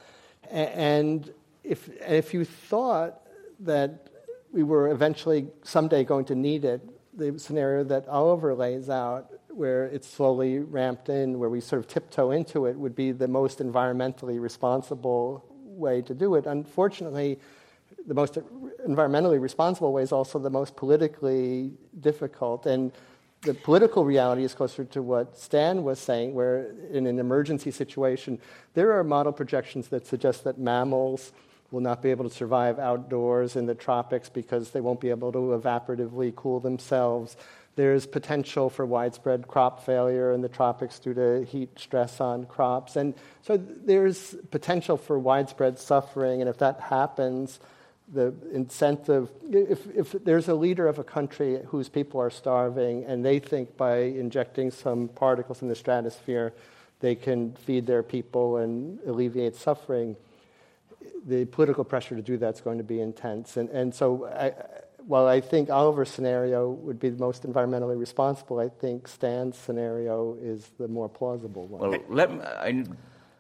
[0.51, 1.33] And
[1.63, 3.21] if, if you thought
[3.62, 4.10] that
[4.51, 6.81] we were eventually someday going to need it,
[7.17, 11.88] the scenario that Oliver lays out, where it's slowly ramped in, where we sort of
[11.88, 16.45] tiptoe into it, would be the most environmentally responsible way to do it.
[16.45, 17.39] Unfortunately,
[18.07, 18.39] the most
[18.87, 22.65] environmentally responsible way is also the most politically difficult.
[22.65, 22.91] And
[23.41, 28.39] the political reality is closer to what Stan was saying, where in an emergency situation,
[28.73, 31.33] there are model projections that suggest that mammals
[31.69, 35.33] will not be able to survive outdoors in the tropics because they won't be able
[35.33, 37.35] to evaporatively cool themselves.
[37.75, 42.95] There's potential for widespread crop failure in the tropics due to heat stress on crops.
[42.95, 47.59] And so there's potential for widespread suffering, and if that happens,
[48.13, 53.25] the incentive if, if there's a leader of a country whose people are starving and
[53.25, 56.53] they think by injecting some particles in the stratosphere
[56.99, 60.15] they can feed their people and alleviate suffering
[61.25, 64.53] the political pressure to do that is going to be intense and, and so I,
[65.07, 70.35] while I think Oliver's scenario would be the most environmentally responsible, I think Stan's scenario
[70.41, 71.89] is the more plausible one.
[71.89, 72.83] Well, let me, I,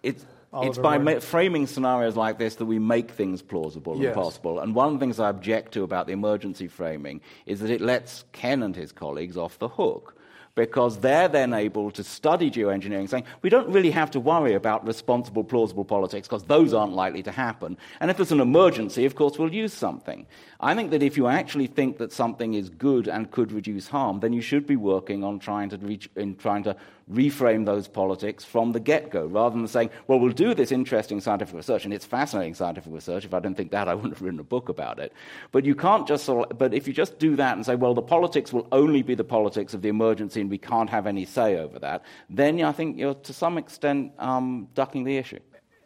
[0.01, 0.25] it's,
[0.57, 4.07] Oliver it's by ma- framing scenarios like this that we make things plausible yes.
[4.07, 4.59] and possible.
[4.59, 7.81] And one of the things I object to about the emergency framing is that it
[7.81, 10.17] lets Ken and his colleagues off the hook
[10.57, 14.85] because they're then able to study geoengineering, saying we don't really have to worry about
[14.87, 17.77] responsible, plausible politics because those aren't likely to happen.
[17.99, 20.25] And if there's an emergency, of course, we'll use something.
[20.59, 24.19] I think that if you actually think that something is good and could reduce harm,
[24.19, 26.75] then you should be working on trying to reach, in trying to
[27.11, 31.21] reframe those politics from the get go, rather than saying, well, we'll do this interesting
[31.21, 33.25] scientific research, and it's fascinating scientific research.
[33.25, 35.13] If I didn't think that, I wouldn't have written a book about it.
[35.51, 38.51] But you can't just, but if you just do that and say, well, the politics
[38.51, 41.79] will only be the politics of the emergency and we can't have any say over
[41.79, 45.39] that, then I think you're to some extent um, ducking the issue.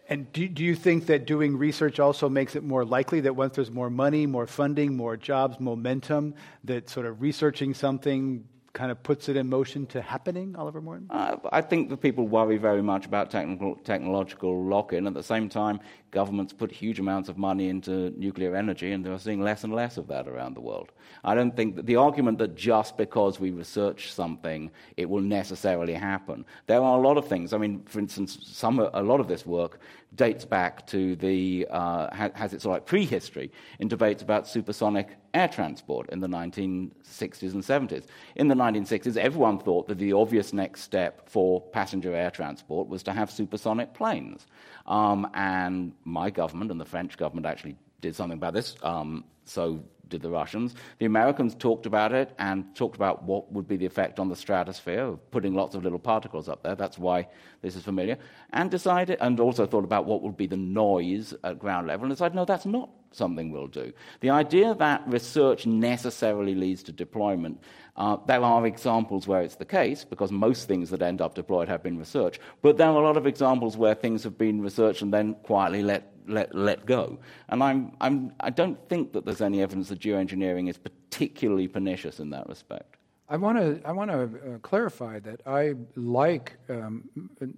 [0.09, 3.55] And do, do you think that doing research also makes it more likely that once
[3.55, 9.01] there's more money, more funding, more jobs, momentum, that sort of researching something kind of
[9.03, 11.07] puts it in motion to happening, Oliver Morton?
[11.09, 15.07] Uh, I think that people worry very much about technical, technological lock in.
[15.07, 15.79] At the same time,
[16.11, 19.97] governments put huge amounts of money into nuclear energy, and they're seeing less and less
[19.97, 20.91] of that around the world.
[21.23, 25.93] I don't think that the argument that just because we research something, it will necessarily
[25.93, 26.45] happen.
[26.67, 27.53] There are a lot of things.
[27.53, 29.79] I mean, for instance, some, a lot of this work
[30.15, 36.09] dates back to the, uh, has its like prehistory in debates about supersonic air transport
[36.09, 38.05] in the 1960s and 70s.
[38.35, 43.03] In the 1960s, everyone thought that the obvious next step for passenger air transport was
[43.03, 44.47] to have supersonic planes.
[44.85, 48.75] Um, and my government and the French government actually did something about this.
[48.83, 50.75] Um, so did the Russians.
[50.99, 54.35] The Americans talked about it and talked about what would be the effect on the
[54.35, 56.75] stratosphere of putting lots of little particles up there.
[56.75, 57.27] That's why
[57.63, 58.17] this is familiar.
[58.53, 62.13] And decided, and also thought about what would be the noise at ground level, and
[62.13, 63.91] decided, no, that's not something we'll do.
[64.19, 67.61] The idea that research necessarily leads to deployment,
[67.97, 71.67] uh, there are examples where it's the case, because most things that end up deployed
[71.67, 75.01] have been researched, but there are a lot of examples where things have been researched
[75.01, 77.19] and then quietly let, let, let go.
[77.49, 82.19] And I'm, I'm, I don't think that there's any evidence that geoengineering is particularly pernicious
[82.19, 82.97] in that respect.
[83.31, 87.09] I want to I want to uh, clarify that I like um,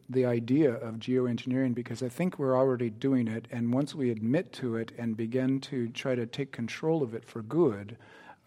[0.07, 4.53] the idea of geoengineering because I think we're already doing it, and once we admit
[4.53, 7.97] to it and begin to try to take control of it for good,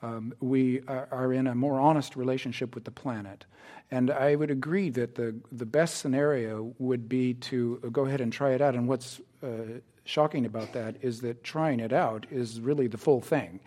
[0.02, 3.44] um, we are, are, in a more honest relationship with the planet.
[3.90, 8.32] And I would agree that the the best scenario would be to go ahead and
[8.32, 8.76] try it out.
[8.76, 13.20] And what's uh, shocking about that is that trying it out is really the full
[13.20, 13.60] thing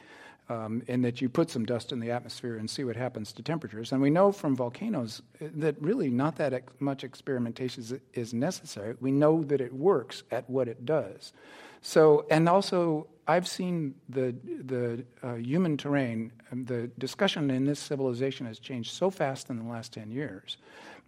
[0.50, 3.44] um, in that you put some dust in the atmosphere and see what happens to
[3.44, 3.92] temperatures.
[3.92, 8.34] And we know from volcanoes uh, that really not that ex- much experimentation is, is
[8.34, 8.96] necessary.
[9.00, 11.34] We know that it works at what it does.
[11.82, 16.32] So, and also, I've seen the the uh, human terrain.
[16.52, 20.58] Um, the discussion in this civilization has changed so fast in the last ten years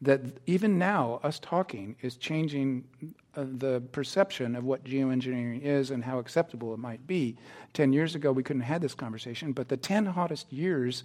[0.01, 2.83] that even now, us talking is changing
[3.35, 7.37] the perception of what geoengineering is and how acceptable it might be.
[7.73, 11.03] Ten years ago, we couldn't have had this conversation, but the ten hottest years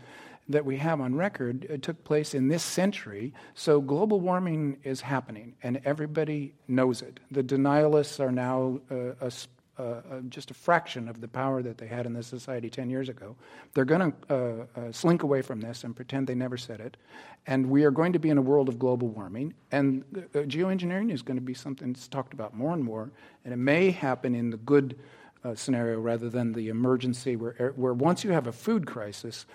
[0.48, 3.32] that we have on record uh, took place in this century.
[3.54, 7.18] So global warming is happening, and everybody knows it.
[7.30, 9.30] The denialists are now uh, a
[10.28, 13.36] just a fraction of the power that they had in this society 10 years ago.
[13.74, 16.96] They're going to uh, uh, slink away from this and pretend they never said it.
[17.46, 19.54] And we are going to be in a world of global warming.
[19.72, 23.10] And uh, geoengineering is going to be something that's talked about more and more.
[23.44, 24.98] And it may happen in the good
[25.44, 29.46] uh, scenario rather than the emergency, where, where once you have a food crisis,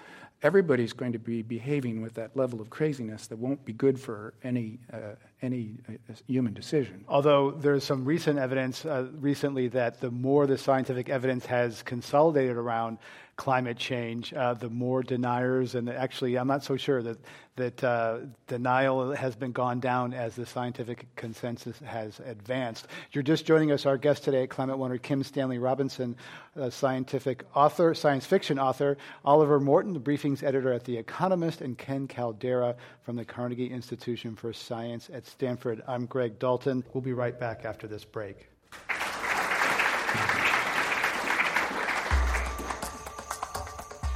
[0.44, 4.34] everybody's going to be behaving with that level of craziness that won't be good for
[4.44, 7.04] any uh, any uh, human decision.
[7.08, 12.58] Although there's some recent evidence uh, recently that the more the scientific evidence has consolidated
[12.58, 12.98] around
[13.42, 17.18] climate change, uh, the more deniers, and actually, I'm not so sure that
[17.56, 22.86] that uh, denial has been gone down as the scientific consensus has advanced.
[23.12, 23.88] You're just joining us.
[23.88, 26.16] Our guest today at Climate One Kim Stanley Robinson,
[26.56, 31.76] a scientific author, science fiction author, Oliver Morton, the briefings editor at The Economist, and
[31.76, 35.82] Ken Caldeira from the Carnegie Institution for Science at Stanford.
[35.88, 36.84] I'm Greg Dalton.
[36.94, 38.50] We'll be right back after this break.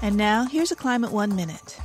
[0.01, 1.79] And now, here's a Climate One Minute.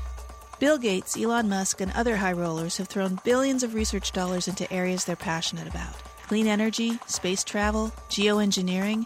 [0.58, 4.70] Bill Gates, Elon Musk, and other high rollers have thrown billions of research dollars into
[4.72, 5.94] areas they're passionate about
[6.26, 9.04] clean energy, space travel, geoengineering.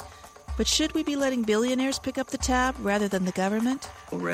[0.58, 3.88] But should we be letting billionaires pick up the tab rather than the government?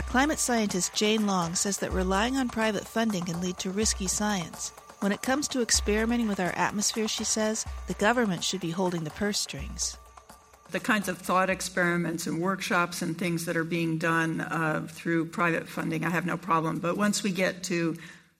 [0.09, 4.72] Climate scientist Jane Long says that relying on private funding can lead to risky science.
[4.98, 9.04] When it comes to experimenting with our atmosphere, she says, the government should be holding
[9.04, 9.96] the purse strings
[10.72, 15.26] the kinds of thought experiments and workshops and things that are being done uh, through
[15.26, 16.78] private funding, I have no problem.
[16.78, 17.96] But once we get to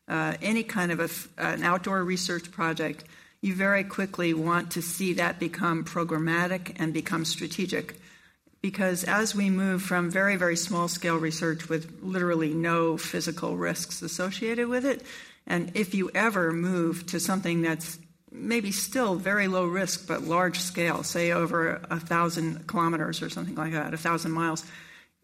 [0.09, 3.05] uh, any kind of a, an outdoor research project,
[3.41, 7.97] you very quickly want to see that become programmatic and become strategic.
[8.61, 14.03] Because as we move from very, very small scale research with literally no physical risks
[14.03, 15.03] associated with it,
[15.47, 17.99] and if you ever move to something that's
[18.33, 23.55] maybe still very low risk, but large scale, say over a thousand kilometers or something
[23.55, 24.65] like that, a thousand miles,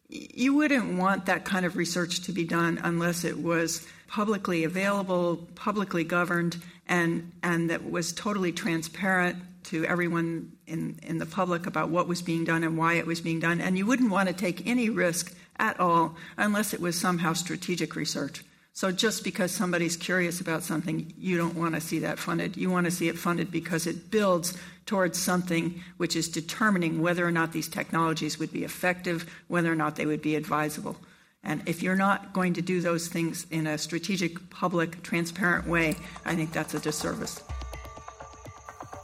[0.08, 5.36] you wouldn't want that kind of research to be done unless it was publicly available,
[5.54, 6.56] publicly governed,
[6.88, 12.22] and, and that was totally transparent to everyone in, in the public about what was
[12.22, 13.60] being done and why it was being done.
[13.60, 17.96] And you wouldn't want to take any risk at all unless it was somehow strategic
[17.96, 18.44] research.
[18.76, 22.58] So just because somebody's curious about something, you don't want to see that funded.
[22.58, 27.26] You want to see it funded because it builds towards something which is determining whether
[27.26, 30.98] or not these technologies would be effective, whether or not they would be advisable.
[31.42, 35.96] And if you're not going to do those things in a strategic, public, transparent way,
[36.26, 37.42] I think that's a disservice.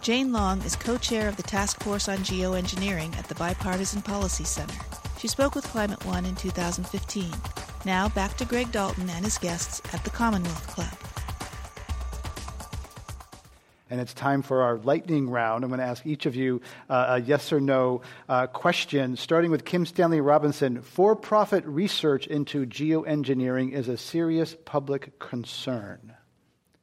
[0.02, 4.44] Jane Long is co chair of the Task Force on Geoengineering at the Bipartisan Policy
[4.44, 4.78] Center.
[5.18, 7.32] She spoke with Climate One in 2015.
[7.84, 11.12] Now back to Greg Dalton and his guests at the Commonwealth Club.
[13.90, 15.64] And it's time for our lightning round.
[15.64, 19.50] I'm going to ask each of you uh, a yes or no uh, question, starting
[19.50, 20.80] with Kim Stanley Robinson.
[20.80, 26.14] For profit research into geoengineering is a serious public concern.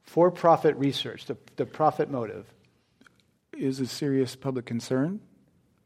[0.02, 2.46] For profit research, the, the profit motive.
[3.58, 5.20] Is a serious public concern?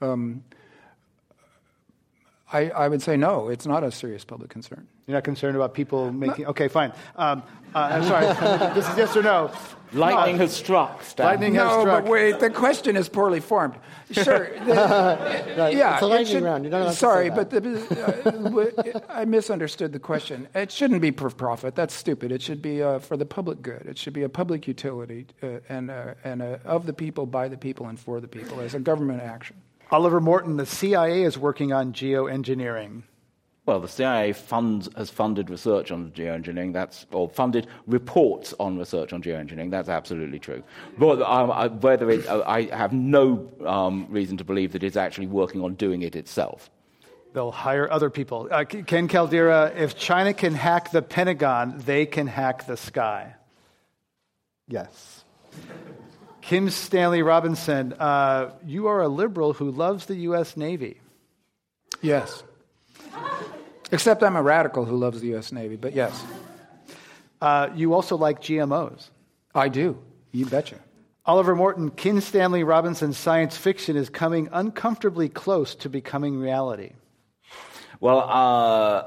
[0.00, 0.44] Um,
[2.52, 4.86] I, I, would say no, it's not a serious public concern.
[5.07, 6.46] You're not concerned about people making.
[6.46, 6.92] Okay, fine.
[7.16, 7.42] Um,
[7.74, 8.26] uh, I'm sorry.
[8.74, 9.50] this is yes or no.
[9.92, 10.42] Lightning no.
[10.42, 11.02] has struck.
[11.02, 11.26] Stan.
[11.26, 12.05] Lightning no, has struck.
[12.05, 12.40] but wait.
[12.40, 13.74] The question is poorly formed.
[14.11, 14.48] Sure.
[14.64, 15.76] The, right.
[15.76, 15.94] Yeah.
[15.94, 16.64] It's a lightning should, round.
[16.64, 20.48] You're not sorry, but the, uh, I misunderstood the question.
[20.55, 21.74] It shouldn't be for profit.
[21.74, 22.32] That's stupid.
[22.32, 23.82] It should be uh, for the public good.
[23.86, 27.48] It should be a public utility uh, and uh, and uh, of the people, by
[27.48, 29.57] the people, and for the people as a government action.
[29.90, 33.02] Oliver Morton, the CIA is working on geoengineering.
[33.66, 36.74] Well, the CIA funds, has funded research on geoengineering.
[36.74, 39.70] That's or funded reports on research on geoengineering.
[39.70, 40.62] That's absolutely true.
[40.98, 44.96] But um, I, whether it, uh, I have no um, reason to believe that it's
[44.96, 46.70] actually working on doing it itself.
[47.32, 48.48] They'll hire other people.
[48.50, 53.34] Uh, Ken Caldeira, if China can hack the Pentagon, they can hack the sky.
[54.68, 55.24] Yes.
[56.42, 60.56] Kim Stanley Robinson, uh, you are a liberal who loves the U.S.
[60.56, 61.00] Navy.
[62.02, 62.42] Yes.
[63.93, 65.53] Except I'm a radical who loves the U.S.
[65.53, 66.24] Navy, but yes.
[67.41, 69.11] Uh, you also like GMOs.
[69.55, 69.99] I do.
[70.32, 70.76] You betcha.
[71.26, 76.93] Oliver Morton, Kim Stanley Robinson's science fiction is coming uncomfortably close to becoming reality.
[78.01, 79.05] Well, uh,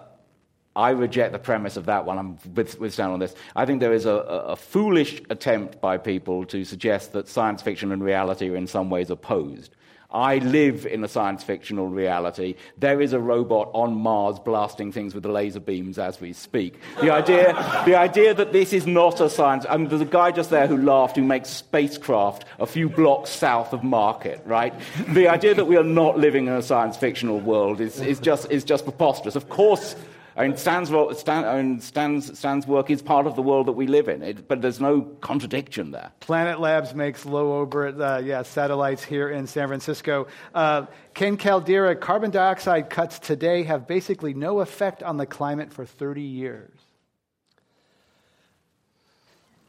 [0.75, 2.17] I reject the premise of that one.
[2.17, 3.35] I'm with, with Stan on this.
[3.55, 7.91] I think there is a, a, foolish attempt by people to suggest that science fiction
[7.91, 9.75] and reality are in some ways opposed.
[10.09, 12.55] I live in a science fictional reality.
[12.77, 16.75] There is a robot on Mars blasting things with laser beams as we speak.
[17.01, 17.53] The idea,
[17.85, 19.65] the idea that this is not a science.
[19.69, 23.31] I mean, there's a guy just there who laughed who makes spacecraft a few blocks
[23.31, 24.73] south of Market, right?
[25.09, 28.49] The idea that we are not living in a science fictional world is, is, just,
[28.49, 29.35] is just preposterous.
[29.35, 29.95] Of course,
[30.37, 33.71] I mean, Stan's, Stan, I mean, Stan's, Stan's work is part of the world that
[33.71, 36.11] we live in, it, but there's no contradiction there.
[36.19, 40.27] Planet Labs makes low orbit uh, yeah, satellites here in San Francisco.
[40.53, 40.85] Uh,
[41.15, 46.21] Ken Caldeira, carbon dioxide cuts today have basically no effect on the climate for 30
[46.21, 46.77] years.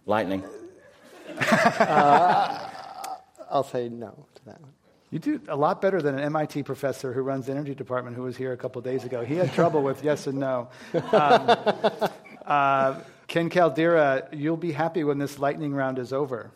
[0.04, 0.44] Lightning.
[1.38, 2.68] uh,
[3.50, 4.72] I'll say no to that one.
[5.10, 8.22] You do a lot better than an MIT professor who runs the energy department who
[8.22, 9.24] was here a couple days ago.
[9.24, 10.68] He had trouble with yes and no.
[11.12, 11.56] Um,
[12.46, 16.50] uh, Ken Caldeira, you'll be happy when this lightning round is over.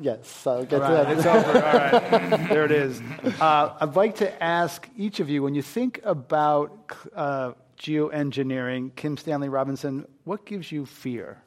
[0.00, 1.18] Yes, I'll get right, to that.
[1.18, 1.64] It's over.
[1.66, 2.48] All right.
[2.48, 3.02] there it is.
[3.40, 9.16] Uh, I'd like to ask each of you when you think about uh, geoengineering, Kim
[9.16, 11.38] Stanley Robinson, what gives you fear?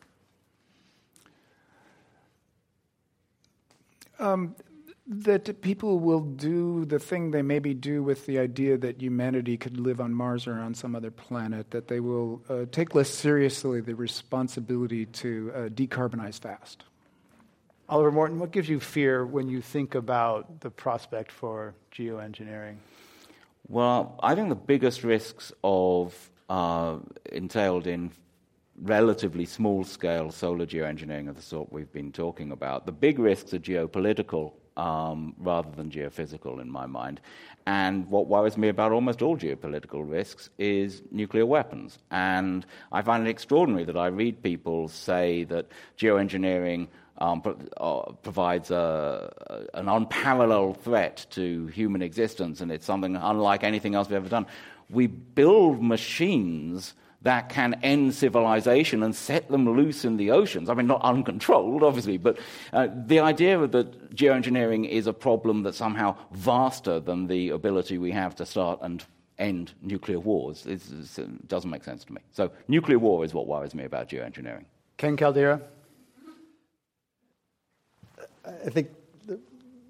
[4.19, 4.55] Um,
[5.11, 9.77] that people will do the thing they maybe do with the idea that humanity could
[9.77, 13.81] live on Mars or on some other planet, that they will uh, take less seriously
[13.81, 16.85] the responsibility to uh, decarbonize fast.
[17.89, 22.77] Oliver Morton, what gives you fear when you think about the prospect for geoengineering?
[23.67, 26.99] Well, I think the biggest risks of uh,
[27.33, 28.11] entailed in
[28.81, 32.85] relatively small scale solar geoengineering of the sort we've been talking about.
[32.85, 37.21] The big risks are geopolitical um, rather than geophysical in my mind.
[37.67, 41.99] And what worries me about almost all geopolitical risks is nuclear weapons.
[42.09, 45.67] And I find it extraordinary that I read people say that
[45.99, 46.87] geoengineering
[47.19, 47.43] um,
[47.77, 54.09] uh, provides a, an unparalleled threat to human existence, and it's something unlike anything else
[54.09, 54.47] we've ever done.
[54.89, 60.69] We build machines that can end civilization and set them loose in the oceans.
[60.69, 62.39] I mean, not uncontrolled, obviously, but
[62.73, 68.11] uh, the idea that geoengineering is a problem that's somehow vaster than the ability we
[68.11, 69.05] have to start and
[69.37, 72.21] end nuclear wars is, is, doesn't make sense to me.
[72.31, 74.65] So, nuclear war is what worries me about geoengineering.
[74.97, 75.61] Ken Caldeira?
[78.45, 78.89] I think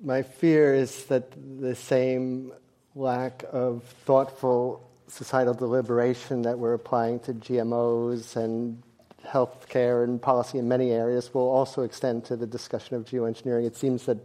[0.04, 2.52] my fear is that the same
[2.96, 8.82] lack of thoughtful societal deliberation that we're applying to GMOs and
[9.26, 13.66] healthcare and policy in many areas will also extend to the discussion of geoengineering.
[13.66, 14.18] It seems that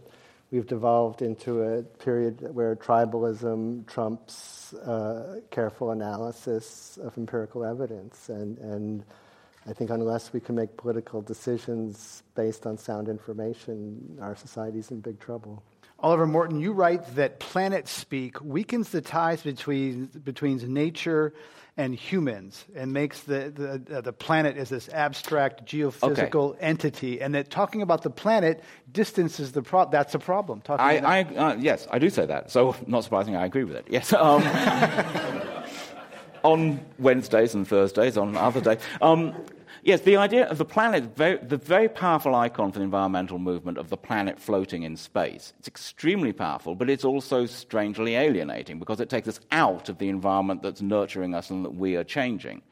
[0.49, 8.29] we've devolved into a period where tribalism trumps uh, careful analysis of empirical evidence.
[8.29, 9.03] And, and
[9.67, 15.01] I think unless we can make political decisions based on sound information, our society's in
[15.01, 15.61] big trouble.
[15.99, 21.33] Oliver Morton, you write that planet speak weakens the ties between, between nature
[21.75, 26.59] and humans and makes the, the, uh, the planet as this abstract geophysical okay.
[26.59, 29.91] entity, and that talking about the planet distances the problem.
[29.91, 30.61] That's a problem.
[30.61, 32.51] Talking I, I uh, yes, I do say that.
[32.51, 33.87] So, not surprisingly, I agree with it.
[33.89, 34.13] Yes.
[34.27, 34.43] Um,
[36.43, 38.79] on Wednesdays and Thursdays, on other days.
[39.01, 39.33] Um,
[39.87, 43.77] Yes, the idea of the planet, very, the very powerful icon for the environmental movement
[43.77, 45.53] of the planet floating in space.
[45.59, 50.09] It's extremely powerful, but it's also strangely alienating because it takes us out of the
[50.09, 52.63] environment that's nurturing us and that we are changing.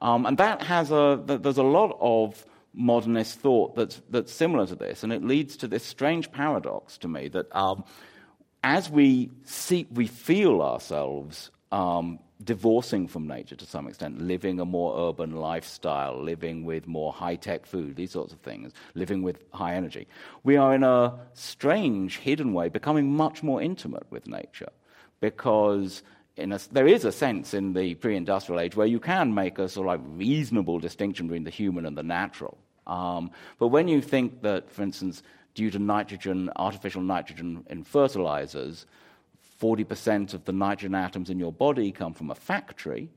[0.00, 2.44] Um, and that has a, there's a lot of
[2.74, 7.08] modernist thought that's, that's similar to this, and it leads to this strange paradox to
[7.08, 7.82] me that um,
[8.62, 14.64] as we see, we feel ourselves um, divorcing from nature to some extent, living a
[14.64, 19.42] more urban lifestyle, living with more high tech food, these sorts of things, living with
[19.52, 20.06] high energy.
[20.44, 24.70] We are, in a strange, hidden way, becoming much more intimate with nature
[25.20, 26.02] because.
[26.40, 29.88] A, there is a sense in the pre-industrial age where you can make a sort
[29.88, 32.56] of like reasonable distinction between the human and the natural.
[32.86, 35.24] Um, but when you think that, for instance,
[35.54, 38.86] due to nitrogen, artificial nitrogen in fertilizers,
[39.60, 43.10] 40% of the nitrogen atoms in your body come from a factory,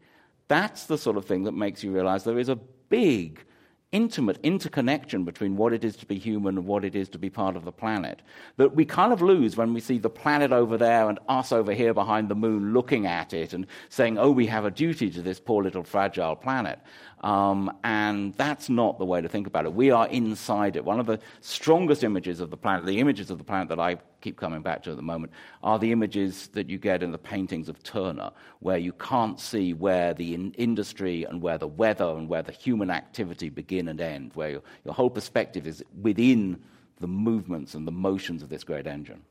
[0.48, 3.46] that's the sort of thing that makes you realize there is a big,
[3.92, 7.30] intimate interconnection between what it is to be human and what it is to be
[7.30, 8.22] part of the planet
[8.58, 11.74] that we kind of lose when we see the planet over there and us over
[11.74, 15.22] here behind the moon looking at it and saying, oh, we have a duty to
[15.22, 16.80] this poor little fragile planet.
[17.22, 19.74] Um, and that's not the way to think about it.
[19.74, 20.84] We are inside it.
[20.84, 23.98] One of the strongest images of the planet, the images of the planet that I
[24.22, 27.20] keep coming back to at the moment, are the images that you get in the
[27.20, 32.10] paintings of Turner, where you can't see where the in- industry and where the weather
[32.18, 36.60] and where the human activity begin and end, where your, your whole perspective is within
[37.00, 39.22] the movements and the motions of this great engine.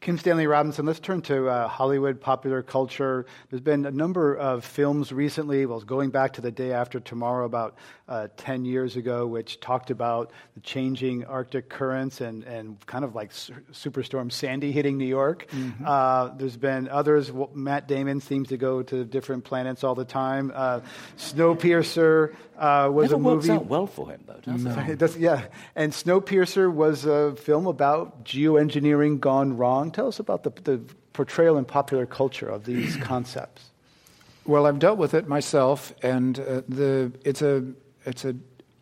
[0.00, 3.26] Kim Stanley Robinson, let's turn to uh, Hollywood popular culture.
[3.50, 7.44] There's been a number of films recently, well, going back to the day after tomorrow,
[7.44, 7.76] about
[8.08, 13.16] uh, 10 years ago, which talked about the changing Arctic currents and, and kind of
[13.16, 15.48] like su- Superstorm Sandy hitting New York.
[15.48, 15.84] Mm-hmm.
[15.84, 17.32] Uh, there's been others.
[17.54, 20.52] Matt Damon seems to go to different planets all the time.
[20.54, 20.80] Uh,
[21.18, 23.48] Snowpiercer uh, was Never a movie.
[23.48, 24.98] Works out well for him, though, does it?
[24.98, 29.85] Does, yeah, and Snowpiercer was a film about geoengineering gone wrong.
[29.90, 30.80] Tell us about the, the
[31.12, 33.70] portrayal in popular culture of these concepts.
[34.44, 37.64] Well, I've dealt with it myself, and uh, the, it's a
[38.04, 38.36] it's a,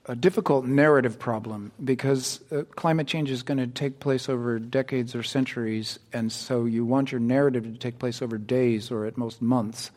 [0.05, 5.15] a difficult narrative problem because uh, climate change is going to take place over decades
[5.15, 9.17] or centuries, and so you want your narrative to take place over days or at
[9.17, 9.91] most months.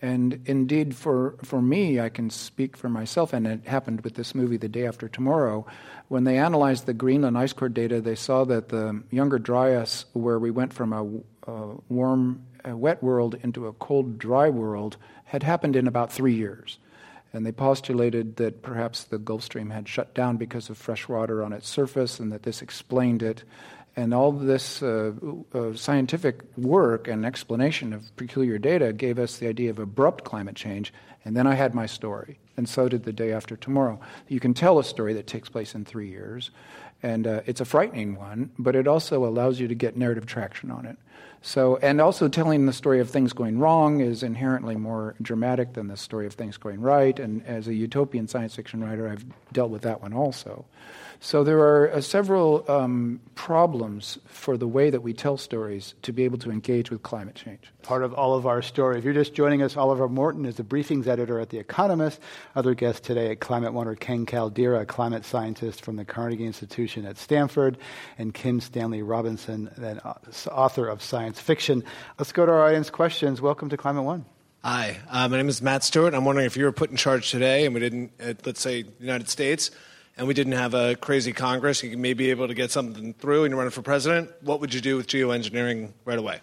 [0.00, 4.32] And indeed, for, for me, I can speak for myself, and it happened with this
[4.34, 5.66] movie, The Day After Tomorrow.
[6.06, 10.38] When they analyzed the Greenland ice core data, they saw that the younger Dryas, where
[10.38, 15.42] we went from a, a warm, a wet world into a cold, dry world, had
[15.42, 16.78] happened in about three years.
[17.32, 21.42] And they postulated that perhaps the Gulf Stream had shut down because of fresh water
[21.42, 23.44] on its surface and that this explained it.
[23.98, 25.10] And all this uh,
[25.52, 30.54] uh, scientific work and explanation of peculiar data gave us the idea of abrupt climate
[30.54, 30.92] change.
[31.24, 33.98] And then I had my story, and so did the day after tomorrow.
[34.28, 36.52] You can tell a story that takes place in three years,
[37.02, 40.70] and uh, it's a frightening one, but it also allows you to get narrative traction
[40.70, 40.96] on it.
[41.42, 45.88] So, and also telling the story of things going wrong is inherently more dramatic than
[45.88, 47.18] the story of things going right.
[47.18, 50.66] And as a utopian science fiction writer, I've dealt with that one also.
[51.20, 56.12] So there are uh, several um, problems for the way that we tell stories to
[56.12, 57.72] be able to engage with climate change.
[57.82, 58.98] Part of all of our story.
[58.98, 62.20] If you're just joining us, Oliver Morton is the briefings editor at The Economist.
[62.54, 66.46] Other guests today at Climate One are Ken Caldeira, a climate scientist from the Carnegie
[66.46, 67.78] Institution at Stanford,
[68.16, 69.98] and Kim Stanley Robinson, an
[70.52, 71.82] author of science fiction.
[72.18, 73.40] Let's go to our audience questions.
[73.40, 74.24] Welcome to Climate One.
[74.62, 76.14] Hi, uh, my name is Matt Stewart.
[76.14, 78.84] I'm wondering if you were put in charge today and we didn't, uh, let's say,
[79.00, 79.70] United States,
[80.18, 83.44] and we didn't have a crazy Congress, you may be able to get something through
[83.44, 86.40] and you're running for president, what would you do with geoengineering right away?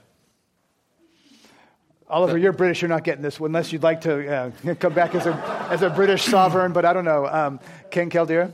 [2.07, 2.82] Oliver, you're British.
[2.82, 5.34] You're not getting this one unless you'd like to uh, come back as a,
[5.69, 7.26] as a British sovereign, but I don't know.
[7.28, 7.59] Um,
[7.91, 8.53] Ken Caldeira?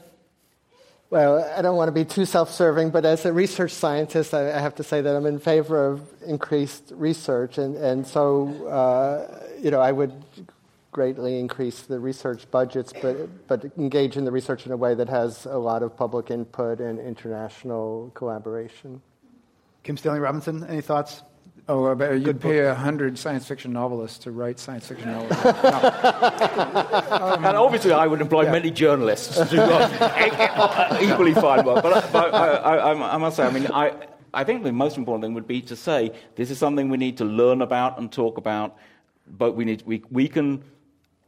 [1.12, 4.56] Well, I don't want to be too self serving, but as a research scientist, I,
[4.56, 7.58] I, have to say that I'm in favor of increased research.
[7.58, 10.14] And, and so, uh, you know, I would
[10.92, 15.10] greatly increase the research budgets, but, but engage in the research in a way that
[15.10, 19.02] has a lot of public input and international collaboration.
[19.84, 21.24] Kim Stanley Robinson, any thoughts?
[21.70, 25.32] Oh, you'd Good pay a hundred science fiction novelists to write science fiction novels.
[25.46, 25.56] um,
[27.46, 28.52] and obviously, I would employ yeah.
[28.52, 31.84] many journalists to do equally fine work.
[31.84, 33.94] But, but I, I, I, must say, I mean, I,
[34.34, 37.18] I think the most important thing would be to say this is something we need
[37.18, 38.78] to learn about and talk about,
[39.28, 40.64] but we, need, we, we can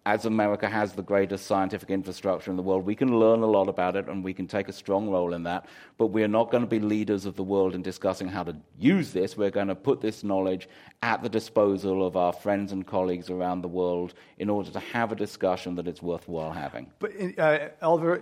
[0.05, 3.69] as America has the greatest scientific infrastructure in the world, we can learn a lot
[3.69, 5.65] about it and we can take a strong role in that.
[5.97, 8.55] But we are not going to be leaders of the world in discussing how to
[8.77, 9.37] use this.
[9.37, 10.67] We're going to put this knowledge
[11.01, 15.13] at the disposal of our friends and colleagues around the world in order to have
[15.13, 16.91] a discussion that it's worthwhile having.
[16.99, 18.21] But, uh, Oliver,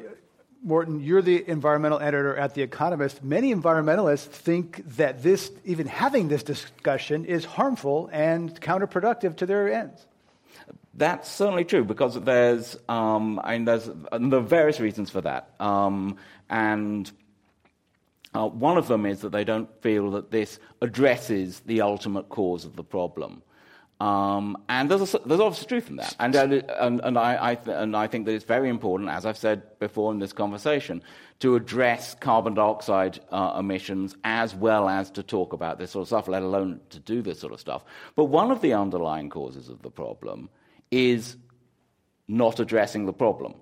[0.63, 3.23] Morton, you're the environmental editor at The Economist.
[3.23, 9.73] Many environmentalists think that this, even having this discussion, is harmful and counterproductive to their
[9.73, 10.05] ends.
[11.01, 15.49] That's certainly true because there's, um, I mean, there's there are various reasons for that,
[15.59, 17.11] um, and
[18.35, 22.65] uh, one of them is that they don't feel that this addresses the ultimate cause
[22.65, 23.41] of the problem.
[23.99, 26.15] Um, and there's, a, there's obviously truth in that.
[26.19, 29.37] And, and, and, I, I th- and I think that it's very important, as I've
[29.37, 31.01] said before in this conversation,
[31.39, 36.09] to address carbon dioxide uh, emissions as well as to talk about this sort of
[36.09, 37.83] stuff, let alone to do this sort of stuff.
[38.15, 40.49] But one of the underlying causes of the problem
[40.91, 41.37] is
[42.27, 43.55] not addressing the problem.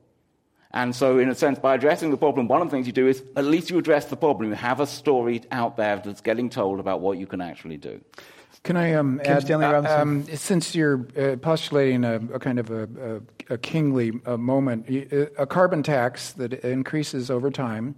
[0.71, 3.07] And so, in a sense, by addressing the problem, one of the things you do
[3.07, 4.49] is at least you address the problem.
[4.49, 7.99] You have a story out there that's getting told about what you can actually do.
[8.63, 9.99] Can I um, add, Stanley uh, Robinson?
[9.99, 12.84] Um, since you're uh, postulating a, a, kind of a,
[13.49, 14.88] a, a kingly uh, moment,
[15.38, 17.95] a carbon tax that increases over time,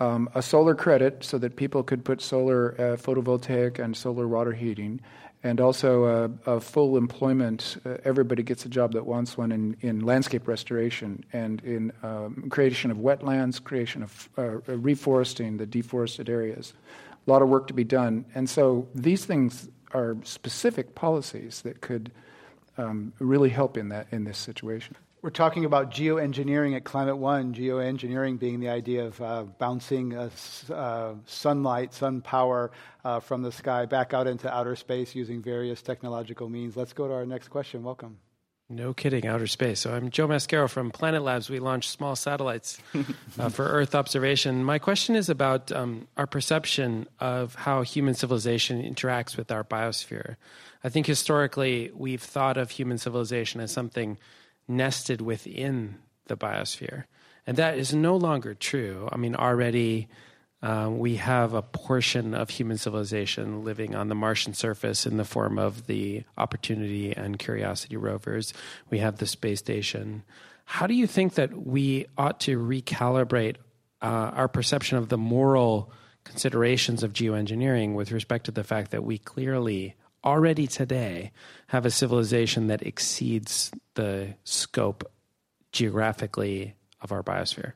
[0.00, 4.52] um, a solar credit so that people could put solar uh, photovoltaic and solar water
[4.52, 5.00] heating,
[5.42, 6.04] and also
[6.46, 7.78] a, a full employment.
[7.84, 12.48] Uh, everybody gets a job that wants one in, in landscape restoration and in um,
[12.50, 16.74] creation of wetlands, creation of uh, reforesting the deforested areas.
[17.26, 18.24] A lot of work to be done.
[18.34, 22.12] And so these things are specific policies that could
[22.76, 24.96] um, really help in, that, in this situation.
[25.22, 30.30] We're talking about geoengineering at Climate One, geoengineering being the idea of uh, bouncing uh,
[30.72, 32.70] uh, sunlight, sun power
[33.04, 36.74] uh, from the sky back out into outer space using various technological means.
[36.74, 37.82] Let's go to our next question.
[37.82, 38.16] Welcome.
[38.70, 39.80] No kidding, outer space.
[39.80, 41.50] So I'm Joe Mascaro from Planet Labs.
[41.50, 42.78] We launch small satellites
[43.38, 44.64] uh, for Earth observation.
[44.64, 50.36] My question is about um, our perception of how human civilization interacts with our biosphere.
[50.82, 54.16] I think historically we've thought of human civilization as something
[54.70, 55.96] nested within
[56.26, 57.04] the biosphere.
[57.46, 59.08] And that is no longer true.
[59.10, 60.08] I mean, already
[60.62, 65.24] uh, we have a portion of human civilization living on the Martian surface in the
[65.24, 68.52] form of the Opportunity and Curiosity rovers.
[68.90, 70.22] We have the space station.
[70.66, 73.56] How do you think that we ought to recalibrate
[74.02, 75.92] uh, our perception of the moral
[76.24, 81.32] considerations of geoengineering with respect to the fact that we clearly already today
[81.68, 85.10] have a civilization that exceeds the scope
[85.72, 87.72] geographically of our biosphere.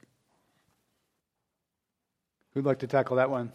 [2.53, 3.53] Who'd like to tackle that one?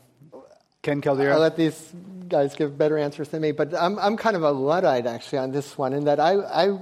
[0.81, 1.33] Ken Caldeira.
[1.33, 1.93] I'll let these
[2.27, 5.51] guys give better answers than me, but I'm, I'm kind of a Luddite actually on
[5.51, 6.79] this one in that I, I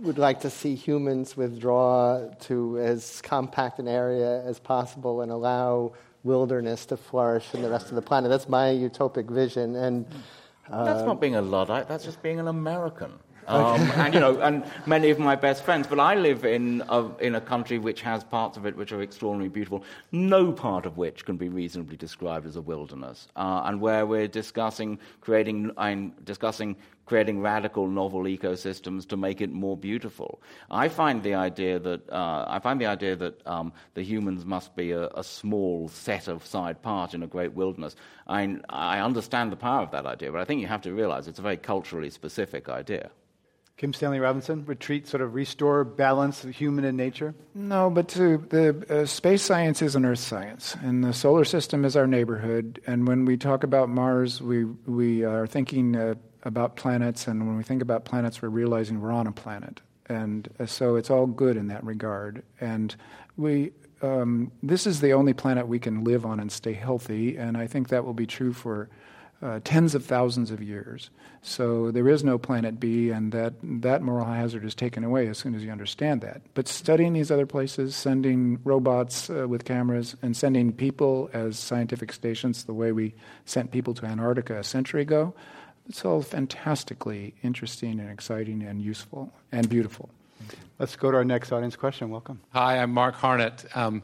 [0.00, 5.92] would like to see humans withdraw to as compact an area as possible and allow
[6.24, 8.30] wilderness to flourish in the rest of the planet.
[8.30, 9.76] That's my utopic vision.
[9.76, 10.06] And
[10.70, 13.12] that's not being a Luddite, that's just being an American.
[13.48, 15.86] Um, and you know, and many of my best friends.
[15.86, 19.00] But I live in a, in a country which has parts of it which are
[19.00, 19.84] extraordinarily beautiful.
[20.12, 23.28] No part of which can be reasonably described as a wilderness.
[23.36, 26.76] Uh, and where we're discussing creating, I'm discussing
[27.08, 30.40] creating radical novel ecosystems to make it more beautiful.
[30.70, 34.76] I find the idea that uh, I find the idea that um, the humans must
[34.76, 37.96] be a, a, small set of side part in a great wilderness.
[38.26, 41.26] I, I understand the power of that idea, but I think you have to realize
[41.26, 43.10] it's a very culturally specific idea.
[43.78, 47.32] Kim Stanley Robinson, retreat, sort of restore balance of human and nature?
[47.54, 51.84] No, but to, the uh, space science is an Earth science, and the solar system
[51.84, 52.80] is our neighborhood.
[52.88, 57.56] And when we talk about Mars, we we are thinking uh, about planets, and when
[57.56, 61.26] we think about planets, we're realizing we're on a planet, and uh, so it's all
[61.26, 62.42] good in that regard.
[62.60, 62.94] And
[63.36, 63.72] we
[64.02, 67.66] um, this is the only planet we can live on and stay healthy, and I
[67.66, 68.88] think that will be true for
[69.40, 71.10] uh, tens of thousands of years.
[71.42, 75.38] So there is no planet B, and that, that moral hazard is taken away as
[75.38, 76.42] soon as you understand that.
[76.54, 82.12] But studying these other places, sending robots uh, with cameras, and sending people as scientific
[82.12, 83.14] stations the way we
[83.44, 85.34] sent people to Antarctica a century ago,
[85.88, 90.10] it's all fantastically interesting and exciting and useful and beautiful.
[90.78, 92.10] Let's go to our next audience question.
[92.10, 92.40] Welcome.
[92.50, 93.76] Hi, I'm Mark Harnett.
[93.76, 94.02] Um,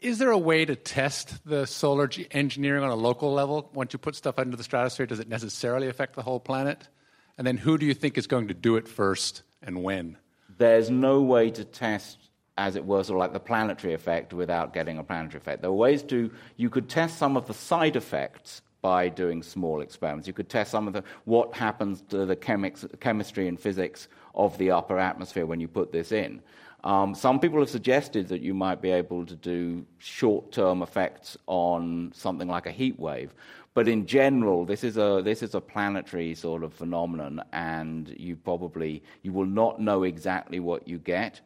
[0.00, 3.70] is there a way to test the solar engineering on a local level?
[3.74, 6.88] Once you put stuff into the stratosphere, does it necessarily affect the whole planet?
[7.36, 10.16] And then who do you think is going to do it first and when?
[10.58, 12.18] There's no way to test,
[12.56, 15.60] as it were, sort of like the planetary effect without getting a planetary effect.
[15.60, 19.80] There are ways to, you could test some of the side effects by doing small
[19.80, 20.26] experiments.
[20.26, 24.56] You could test some of the, what happens to the chemics, chemistry and physics of
[24.58, 26.40] the upper atmosphere when you put this in.
[26.82, 31.36] Um, some people have suggested that you might be able to do short term effects
[31.46, 33.34] on something like a heat wave.
[33.74, 38.34] But in general, this is a this is a planetary sort of phenomenon, and you
[38.34, 41.40] probably you will not know exactly what you get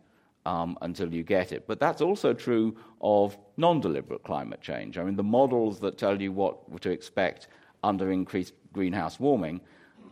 [0.46, 1.66] um, until you get it.
[1.66, 4.98] But that's also true of non-deliberate climate change.
[4.98, 7.48] I mean, the models that tell you what to expect
[7.82, 9.60] under increased greenhouse warming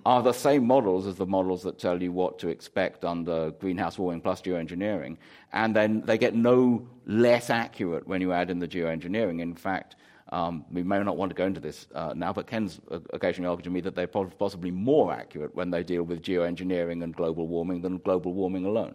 [0.04, 3.98] are the same models as the models that tell you what to expect under greenhouse
[3.98, 5.16] warming plus geoengineering.
[5.52, 9.40] And then they get no less accurate when you add in the geoengineering.
[9.40, 9.96] In fact,
[10.30, 12.80] um, we may not want to go into this uh, now, but Ken's
[13.12, 17.14] occasionally argued to me that they're possibly more accurate when they deal with geoengineering and
[17.14, 18.94] global warming than global warming alone.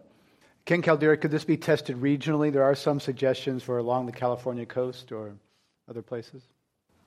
[0.67, 2.51] Ken Caldeira, could this be tested regionally?
[2.51, 5.31] There are some suggestions for along the California coast or
[5.89, 6.43] other places.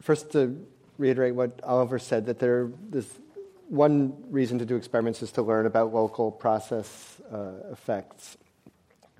[0.00, 3.06] First, to reiterate what Oliver said, that there, this
[3.68, 8.38] one reason to do experiments is to learn about local process uh, effects.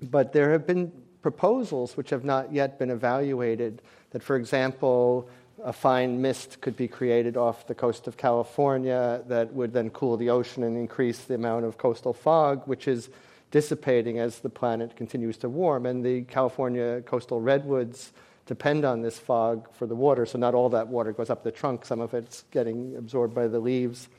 [0.01, 5.29] But there have been proposals which have not yet been evaluated that, for example,
[5.63, 10.17] a fine mist could be created off the coast of California that would then cool
[10.17, 13.11] the ocean and increase the amount of coastal fog, which is
[13.51, 15.85] dissipating as the planet continues to warm.
[15.85, 18.13] And the California coastal redwoods
[18.45, 21.51] depend on this fog for the water, so not all that water goes up the
[21.51, 24.09] trunk, some of it's getting absorbed by the leaves.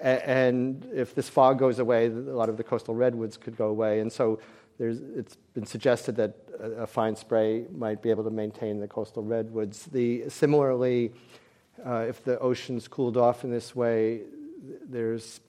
[0.00, 4.00] And if this fog goes away, a lot of the coastal redwoods could go away.
[4.00, 4.40] And so
[4.78, 9.84] it's been suggested that a fine spray might be able to maintain the coastal redwoods.
[9.84, 11.12] The, similarly,
[11.84, 14.22] uh, if the oceans cooled off in this way,
[14.88, 15.40] there's,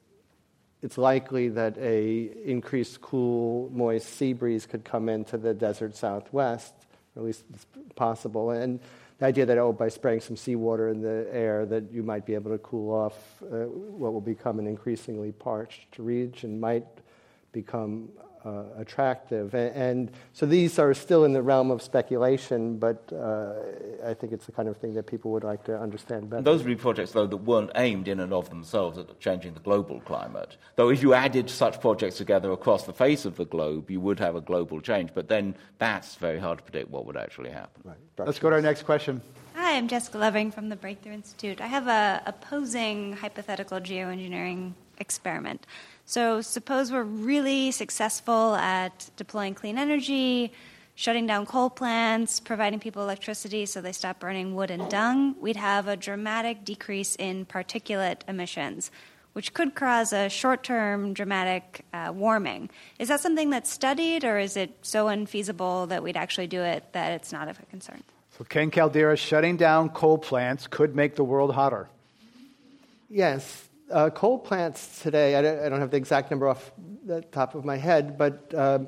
[0.84, 6.74] it's likely that a increased cool, moist sea breeze could come into the desert southwest,
[7.16, 7.66] or at least it's
[7.96, 8.52] possible.
[8.52, 8.82] And
[9.18, 12.34] the idea that, oh, by spraying some seawater in the air, that you might be
[12.34, 13.14] able to cool off
[13.44, 16.86] uh, what will become an increasingly parched region might
[17.54, 18.10] become
[18.46, 19.54] uh, attractive.
[19.54, 23.54] And, and, so these are still in the realm of speculation, but uh,
[24.06, 26.42] I think it's the kind of thing that people would like to understand better.
[26.42, 29.60] Those would be projects, though, that weren't aimed in and of themselves at changing the
[29.60, 30.58] global climate.
[30.76, 34.20] Though if you added such projects together across the face of the globe, you would
[34.20, 35.12] have a global change.
[35.14, 37.82] But then that's very hard to predict what would actually happen.
[37.86, 37.98] Right.
[38.18, 39.22] Let's go to our next question.
[39.56, 41.62] Hi, I'm Jessica Lovering from the Breakthrough Institute.
[41.62, 45.68] I have a opposing hypothetical geoengineering experiment.
[46.06, 50.52] So, suppose we're really successful at deploying clean energy,
[50.96, 55.56] shutting down coal plants, providing people electricity so they stop burning wood and dung, we'd
[55.56, 58.92] have a dramatic decrease in particulate emissions,
[59.32, 62.70] which could cause a short term dramatic uh, warming.
[63.00, 66.84] Is that something that's studied, or is it so unfeasible that we'd actually do it
[66.92, 68.04] that it's not of a concern?
[68.38, 71.88] So, Ken Caldeira, shutting down coal plants could make the world hotter.
[73.10, 76.72] Yes, uh, coal plants today, I don't, I don't, have the exact number off
[77.06, 78.88] the top of my head, but um,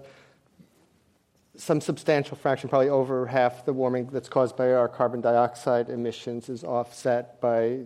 [1.55, 6.49] some substantial fraction, probably over half the warming that's caused by our carbon dioxide emissions,
[6.49, 7.81] is offset by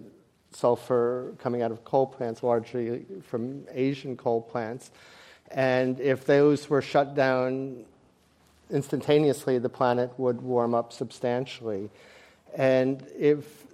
[0.52, 4.90] sulfur coming out of coal plants, largely from Asian coal plants.
[5.52, 7.86] And if those were shut down
[8.72, 11.90] instantaneously, the planet would warm up substantially.
[12.56, 13.66] And if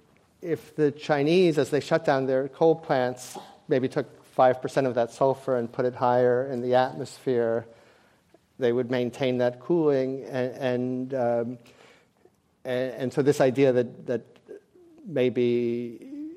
[0.42, 3.36] if the Chinese, as they shut down their coal plants,
[3.68, 4.06] maybe took
[4.36, 7.66] 5% of that sulfur and put it higher in the atmosphere,
[8.58, 10.24] they would maintain that cooling.
[10.24, 11.58] And, and, um,
[12.64, 14.22] and, and, so, this idea that, that
[15.06, 16.34] maybe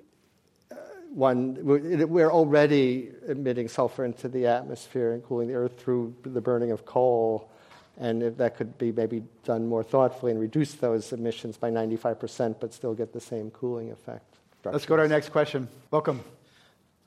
[0.71, 0.75] uh,
[1.13, 6.71] one, we're already emitting sulfur into the atmosphere and cooling the earth through the burning
[6.71, 7.51] of coal
[7.99, 12.55] and if that could be maybe done more thoughtfully and reduce those emissions by 95%,
[12.59, 14.37] but still get the same cooling effect.
[14.63, 15.67] Let's go to our next question.
[15.91, 16.23] Welcome.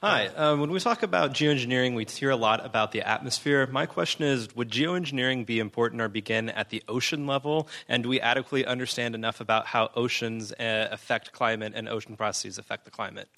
[0.03, 0.26] Hi.
[0.26, 3.68] Um, when we talk about geoengineering, we hear a lot about the atmosphere.
[3.68, 7.68] My question is Would geoengineering be important or begin at the ocean level?
[7.88, 12.59] And do we adequately understand enough about how oceans uh, affect climate and ocean processes
[12.59, 13.28] affect the climate?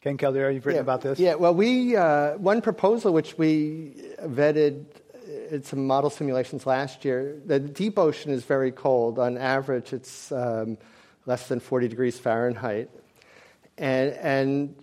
[0.00, 1.18] Ken Caldeira, you've written yeah, about this.
[1.18, 4.84] Yeah, well, we, uh, one proposal which we vetted
[5.24, 7.40] did some model simulations last year.
[7.46, 9.18] The deep ocean is very cold.
[9.18, 10.78] On average, it's um,
[11.26, 12.90] less than 40 degrees Fahrenheit.
[13.78, 14.76] And, and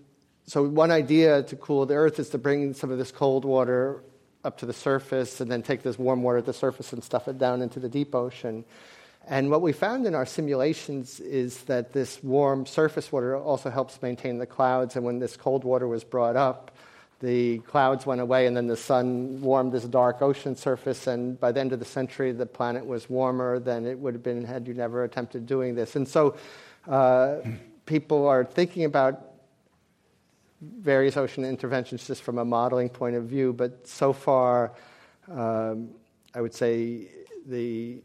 [0.46, 4.04] so, one idea to cool the Earth is to bring some of this cold water
[4.44, 7.28] up to the surface and then take this warm water at the surface and stuff
[7.28, 8.66] it down into the deep ocean.
[9.28, 14.02] And what we found in our simulations is that this warm surface water also helps
[14.02, 14.96] maintain the clouds.
[14.96, 16.72] And when this cold water was brought up,
[17.22, 21.08] the clouds went away, and then the sun warmed this dark ocean surface.
[21.08, 24.24] And by the end of the century, the planet was warmer than it would have
[24.24, 25.96] been had you never attempted doing this.
[25.96, 26.36] And so
[26.88, 27.38] uh,
[27.86, 29.28] people are thinking about
[30.62, 34.74] various ocean interventions just from a modeling point of view, but so far,
[35.32, 35.90] um,
[36.34, 37.08] I would say
[37.48, 38.02] the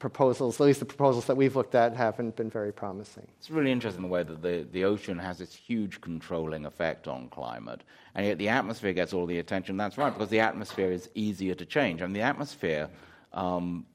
[0.00, 3.28] proposals, at least the proposals that we've looked at, haven't been very promising.
[3.38, 7.28] It's really interesting the way that the, the ocean has this huge controlling effect on
[7.28, 7.82] climate,
[8.14, 9.76] and yet the atmosphere gets all the attention.
[9.76, 12.00] That's right, because the atmosphere is easier to change.
[12.00, 12.88] I mean, the atmosphere
[13.32, 13.86] um,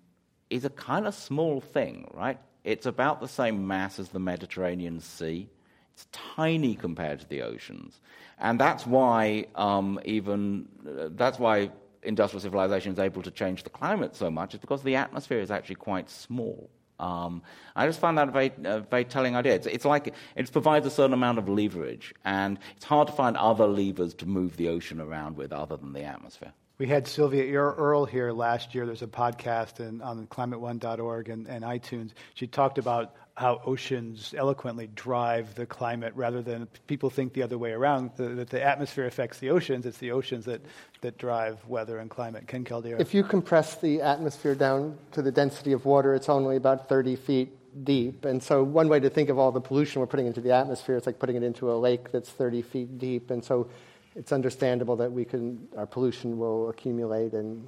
[0.50, 2.40] is a kind of small thing, right?
[2.64, 5.50] It's about the same mass as the Mediterranean Sea.
[5.94, 8.00] It's tiny compared to the oceans,
[8.38, 11.72] and that's why um, even uh, that's why
[12.06, 15.52] industrial civilization is able to change the climate so much is because the atmosphere is
[15.52, 16.70] actually quite small.
[17.00, 17.42] Um,
[17.76, 19.56] I just find that a very, uh, very telling idea.
[19.56, 23.36] It's, it's, like it provides a certain amount of leverage, and it's hard to find
[23.36, 26.54] other levers to move the ocean around with other than the atmosphere.
[26.78, 28.86] We had Sylvia Earle here last year.
[28.86, 32.12] There's a podcast in, on climateone.org and, and iTunes.
[32.34, 37.58] She talked about how oceans eloquently drive the climate rather than people think the other
[37.58, 39.86] way around, that the atmosphere affects the oceans.
[39.86, 40.62] It's the oceans that,
[41.02, 42.48] that drive weather and climate.
[42.48, 43.00] Ken Caldeira.
[43.00, 47.18] If you compress the atmosphere down to the density of water, it's only about 30
[47.18, 48.24] feet deep.
[48.24, 50.96] And so, one way to think of all the pollution we're putting into the atmosphere
[50.96, 53.32] is like putting it into a lake that's 30 feet deep.
[53.32, 53.70] And so,
[54.16, 57.68] it's understandable that we can, our pollution will accumulate and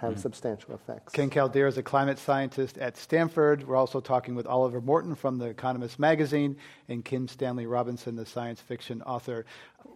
[0.00, 0.20] have mm-hmm.
[0.20, 1.12] substantial effects.
[1.12, 3.66] Ken Caldeira is a climate scientist at Stanford.
[3.66, 6.56] We're also talking with Oliver Morton from The Economist magazine
[6.88, 9.44] and Kim Stanley Robinson, the science fiction author.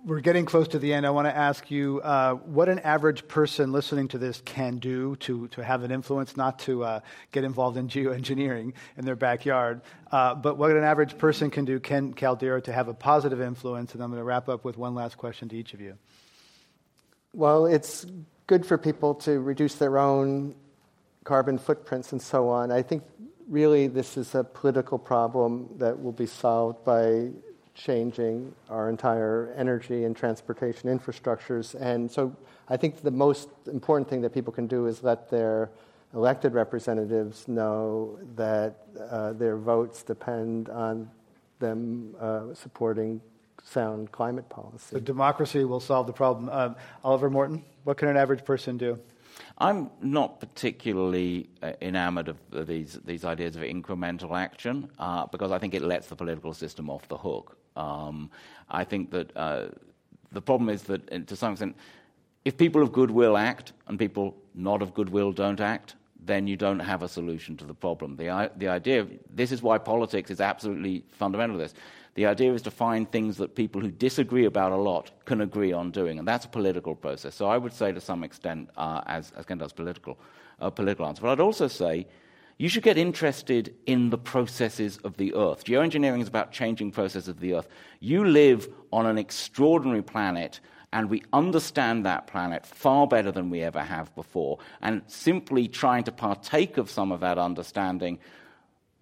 [0.05, 1.07] We're getting close to the end.
[1.07, 5.17] I want to ask you uh, what an average person listening to this can do
[5.17, 7.01] to, to have an influence, not to uh,
[7.33, 9.81] get involved in geoengineering in their backyard,
[10.13, 13.95] uh, but what an average person can do, Ken Caldeira, to have a positive influence.
[13.95, 15.97] And I'm going to wrap up with one last question to each of you.
[17.33, 18.07] Well, it's
[18.47, 20.55] good for people to reduce their own
[21.25, 22.71] carbon footprints and so on.
[22.71, 23.03] I think
[23.49, 27.31] really this is a political problem that will be solved by
[27.75, 31.75] changing our entire energy and transportation infrastructures.
[31.81, 32.37] And so
[32.69, 35.71] I think the most important thing that people can do is let their
[36.15, 41.11] elected representatives know that uh, their votes depend on
[41.59, 43.21] them uh, supporting
[43.65, 44.97] sound climate policy.
[44.97, 46.49] So democracy will solve the problem.
[46.53, 48.99] Uh, Oliver Morton, what can an average person do?
[49.59, 55.59] I'm not particularly uh, enamored of these, these ideas of incremental action uh, because I
[55.59, 57.57] think it lets the political system off the hook.
[57.77, 58.31] Um,
[58.69, 59.67] I think that uh,
[60.31, 61.77] the problem is that, uh, to some extent,
[62.45, 66.79] if people of goodwill act and people not of goodwill don't act, then you don't
[66.81, 68.17] have a solution to the problem.
[68.17, 71.75] The, the idea of this is why politics is absolutely fundamental to this.
[72.15, 75.73] The idea is to find things that people who disagree about a lot can agree
[75.73, 77.35] on doing, and that's a political process.
[77.35, 80.19] So I would say, to some extent, uh, as, as Ken does, political,
[80.61, 81.23] uh, political answer.
[81.23, 82.07] But I'd also say
[82.57, 85.65] you should get interested in the processes of the Earth.
[85.65, 87.69] Geoengineering is about changing processes of the Earth.
[87.99, 90.61] You live on an extraordinary planet
[90.93, 94.61] and we understand that planet far better than we ever have before.
[94.81, 98.21] And simply trying to partake of some of that understanding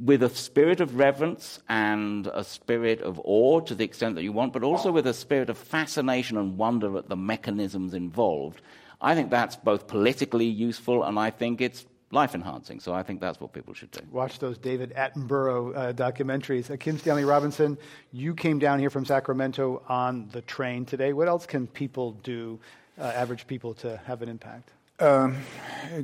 [0.03, 4.33] with a spirit of reverence and a spirit of awe to the extent that you
[4.33, 8.61] want, but also with a spirit of fascination and wonder at the mechanisms involved.
[9.01, 12.81] I think that's both politically useful and I think it's life enhancing.
[12.81, 14.01] So I think that's what people should do.
[14.11, 16.71] Watch those David Attenborough uh, documentaries.
[16.71, 17.79] Uh, Kim Stanley Robinson,
[18.13, 21.13] you came down here from Sacramento on the train today.
[21.13, 22.59] What else can people do,
[22.99, 24.71] uh, average people, to have an impact?
[25.01, 25.37] Um,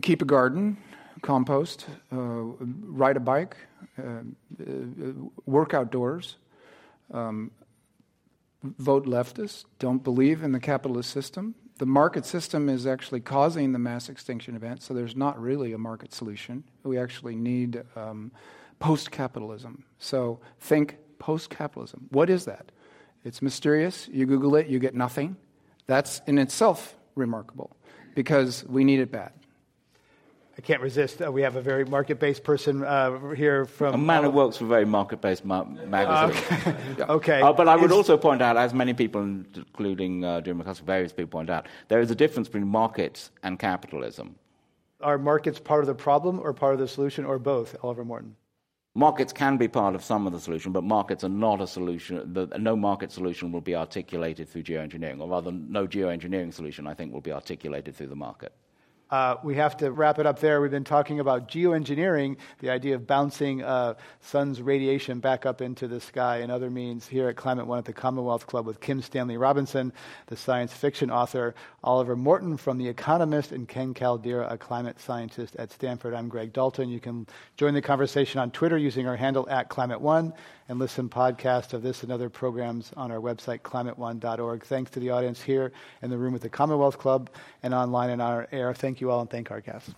[0.03, 0.77] keep a garden,
[1.23, 3.57] compost, uh, ride a bike,
[3.99, 4.64] uh, uh,
[5.47, 6.37] work outdoors,
[7.12, 7.51] um,
[8.62, 11.55] vote leftist, don't believe in the capitalist system.
[11.79, 15.79] The market system is actually causing the mass extinction event, so there's not really a
[15.79, 16.64] market solution.
[16.83, 18.33] We actually need um,
[18.81, 19.85] post capitalism.
[19.99, 22.09] So think post capitalism.
[22.11, 22.73] What is that?
[23.25, 24.09] It's mysterious.
[24.09, 25.37] You Google it, you get nothing.
[25.87, 27.77] That's in itself remarkable
[28.14, 29.33] because we need it bad.
[30.59, 31.23] I can't resist.
[31.23, 33.95] Uh, we have a very market-based person uh, here from.
[33.95, 36.43] A man who works for a very market-based ma- magazine.
[36.67, 37.03] okay.
[37.09, 37.41] okay.
[37.41, 41.13] Uh, but I would also point out, as many people, including uh, Jim McCusker, various
[41.13, 44.35] people point out, there is a difference between markets and capitalism.
[45.01, 48.35] Are markets part of the problem or part of the solution, or both, Oliver Morton?
[48.97, 52.33] Markets can be part of some of the solution, but markets are not a solution.
[52.33, 56.95] The, no market solution will be articulated through geoengineering, or rather, no geoengineering solution, I
[56.95, 58.53] think, will be articulated through the market.
[59.11, 60.61] Uh, we have to wrap it up there.
[60.61, 65.89] We've been talking about geoengineering, the idea of bouncing uh, sun's radiation back up into
[65.89, 69.01] the sky and other means here at Climate One at the Commonwealth Club with Kim
[69.01, 69.95] Stanley Robinson,
[70.27, 71.55] the science fiction author,
[71.89, 76.12] Oliver Morton from The Economist, and Ken Caldeira, a climate scientist at Stanford.
[76.12, 76.91] I'm Greg Dalton.
[76.91, 77.26] You can
[77.57, 80.34] join the conversation on Twitter using our handle at Climate One
[80.68, 84.64] and listen podcast of this and other programs on our website, climateone.org.
[84.64, 85.72] Thanks to the audience here
[86.03, 87.30] in the room at the Commonwealth Club
[87.62, 88.74] and online in our air.
[88.74, 89.95] Thank you all and thank our guests.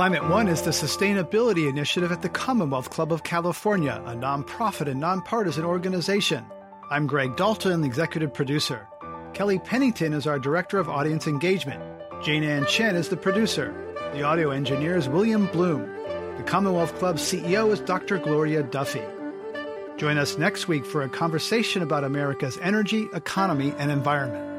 [0.00, 4.98] Climate One is the sustainability initiative at the Commonwealth Club of California, a nonprofit and
[4.98, 6.42] nonpartisan organization.
[6.88, 8.88] I'm Greg Dalton, the executive producer.
[9.34, 11.82] Kelly Pennington is our director of audience engagement.
[12.22, 13.74] Jane Ann Chen is the producer.
[14.14, 15.82] The audio engineer is William Bloom.
[16.38, 18.16] The Commonwealth Club CEO is Dr.
[18.16, 19.02] Gloria Duffy.
[19.98, 24.49] Join us next week for a conversation about America's energy, economy, and environment.